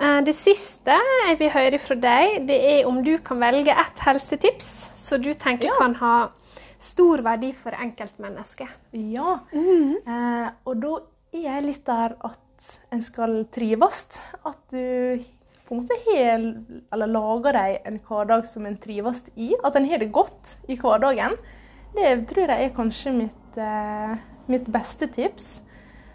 Det 0.00 0.32
siste 0.32 0.94
jeg 1.28 1.36
vil 1.42 1.50
høre 1.52 1.78
fra 1.82 1.94
deg, 2.00 2.46
det 2.48 2.56
er 2.70 2.86
om 2.88 3.02
du 3.04 3.18
kan 3.24 3.40
velge 3.42 3.74
ett 3.76 3.98
helsetips 4.00 4.68
som 4.96 5.20
du 5.20 5.34
tenker 5.36 5.68
Ja. 5.68 5.74
kan 5.76 5.94
ha 6.00 6.14
stor 6.80 7.20
verdi 7.20 7.50
for 7.52 7.76
enkeltmennesket. 7.76 8.70
Ja. 8.96 9.40
Eh, 9.52 10.48
og 10.64 10.80
da 10.80 10.94
er 11.34 11.42
jeg 11.44 11.66
litt 11.66 11.84
der 11.84 12.16
at 12.24 12.70
en 12.92 13.02
skal 13.04 13.44
trives. 13.52 14.06
At 14.46 14.58
du 14.72 15.20
på 15.68 15.76
en 15.76 15.82
måte 15.82 15.98
hel, 16.08 16.46
eller 16.92 17.06
lager 17.06 17.52
deg 17.52 17.80
en 17.86 18.00
hverdag 18.08 18.46
som 18.48 18.64
en 18.66 18.76
trives 18.80 19.22
i. 19.36 19.52
At 19.62 19.76
en 19.76 19.88
har 19.88 19.98
det 19.98 20.10
godt 20.12 20.56
i 20.68 20.76
hverdagen. 20.80 21.36
Det 21.94 22.26
tror 22.30 22.48
jeg 22.48 22.70
er 22.70 22.74
kanskje 22.74 23.12
mitt, 23.12 23.58
eh, 23.58 24.16
mitt 24.48 24.64
beste 24.72 25.06
tips. 25.12 25.60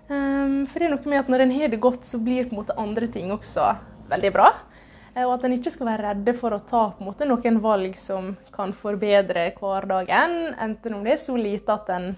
Um, 0.05 0.65
for 0.69 0.79
det 0.79 0.87
er 0.87 0.93
noe 0.93 1.09
med 1.09 1.23
at 1.23 1.29
når 1.33 1.45
en 1.45 1.53
har 1.55 1.71
det 1.73 1.81
godt, 1.81 2.03
så 2.05 2.19
blir 2.21 2.45
på 2.45 2.53
en 2.53 2.61
måte 2.61 2.77
andre 2.77 3.07
ting 3.09 3.31
også 3.33 3.71
veldig 4.11 4.31
bra. 4.35 4.51
Eh, 5.15 5.23
Og 5.23 5.33
at 5.37 5.45
en 5.47 5.55
ikke 5.55 5.71
skal 5.73 5.87
være 5.89 6.11
redde 6.11 6.35
for 6.37 6.53
å 6.53 6.61
ta 6.61 6.83
på 6.93 7.01
en 7.01 7.09
måte 7.09 7.25
noen 7.25 7.57
valg 7.63 7.95
som 7.97 8.35
kan 8.53 8.73
forbedre 8.75 9.47
hverdagen. 9.57 10.53
Enten 10.61 10.97
om 10.97 11.03
det 11.05 11.15
er 11.15 11.21
så 11.23 11.37
lite 11.39 11.73
at 11.73 11.89
en 11.95 12.11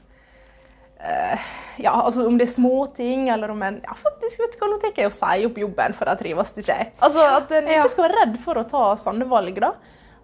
uh, 0.99 1.47
Ja, 1.77 1.93
altså 1.93 2.25
om 2.27 2.39
det 2.39 2.47
er 2.47 2.55
små 2.55 2.87
ting, 2.97 3.29
eller 3.29 3.53
om 3.53 3.61
en 3.63 3.79
Ja, 3.85 3.93
faktisk, 3.95 4.41
vet 4.41 4.55
du 4.55 4.59
hva, 4.63 4.71
nå 4.71 4.79
tenker 4.81 5.05
jeg 5.05 5.11
å 5.11 5.17
si 5.17 5.45
opp 5.47 5.61
jobben, 5.61 5.93
for 5.93 6.09
jeg 6.09 6.23
trives 6.23 6.55
ikke. 6.57 6.79
Altså 7.05 7.23
at 7.37 7.53
en 7.53 7.69
ikke 7.69 7.93
skal 7.93 8.07
være 8.07 8.23
redd 8.23 8.39
for 8.41 8.59
å 8.59 8.65
ta 8.67 8.83
sånne 8.99 9.29
valg, 9.29 9.61
da. 9.61 9.75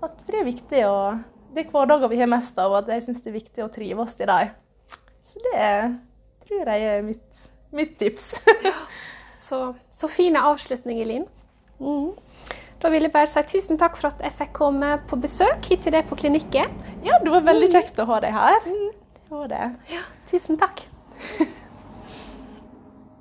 At 0.04 0.18
det 0.28 0.42
er 0.42 0.50
viktig 0.50 0.84
å 0.90 0.98
Det 1.54 1.68
er 1.68 1.70
hverdager 1.70 2.10
vi 2.10 2.18
har 2.18 2.28
mest 2.28 2.58
av, 2.58 2.72
og 2.74 2.80
at 2.82 2.88
jeg 2.96 3.04
syns 3.06 3.22
det 3.22 3.30
er 3.30 3.38
viktig 3.38 3.62
å 3.62 3.70
trives 3.72 4.16
i 4.18 4.26
dem. 4.26 4.56
Så 5.22 5.38
det 5.46 5.68
tror 6.48 6.72
jeg 6.74 6.88
er 6.90 7.04
mitt, 7.06 7.44
mitt 7.76 7.98
tips. 8.00 8.34
Så, 9.44 9.74
så 9.94 10.08
fine 10.08 10.40
avslutninger, 10.40 11.06
Linn. 11.06 11.26
Mm. 11.84 12.14
Da 12.80 12.90
vil 12.94 13.04
jeg 13.04 13.12
bare 13.12 13.28
si 13.28 13.42
tusen 13.48 13.78
takk 13.80 13.98
for 14.00 14.08
at 14.08 14.22
jeg 14.24 14.32
fikk 14.40 14.54
komme 14.56 14.94
på 15.10 15.20
besøk 15.20 15.68
hit 15.68 15.84
til 15.84 15.94
deg 15.96 16.08
på 16.08 16.16
klinikken. 16.20 16.72
ja, 17.04 17.20
det 17.20 17.32
var 17.32 17.44
veldig 17.46 17.68
kjekt 17.74 18.00
å 18.00 18.08
ha 18.08 18.22
deg 18.24 18.32
her. 18.36 18.56
Det 18.64 19.36
var 19.36 19.52
det. 19.52 19.68
Ja, 19.92 20.06
tusen 20.32 20.58
takk. 20.62 20.86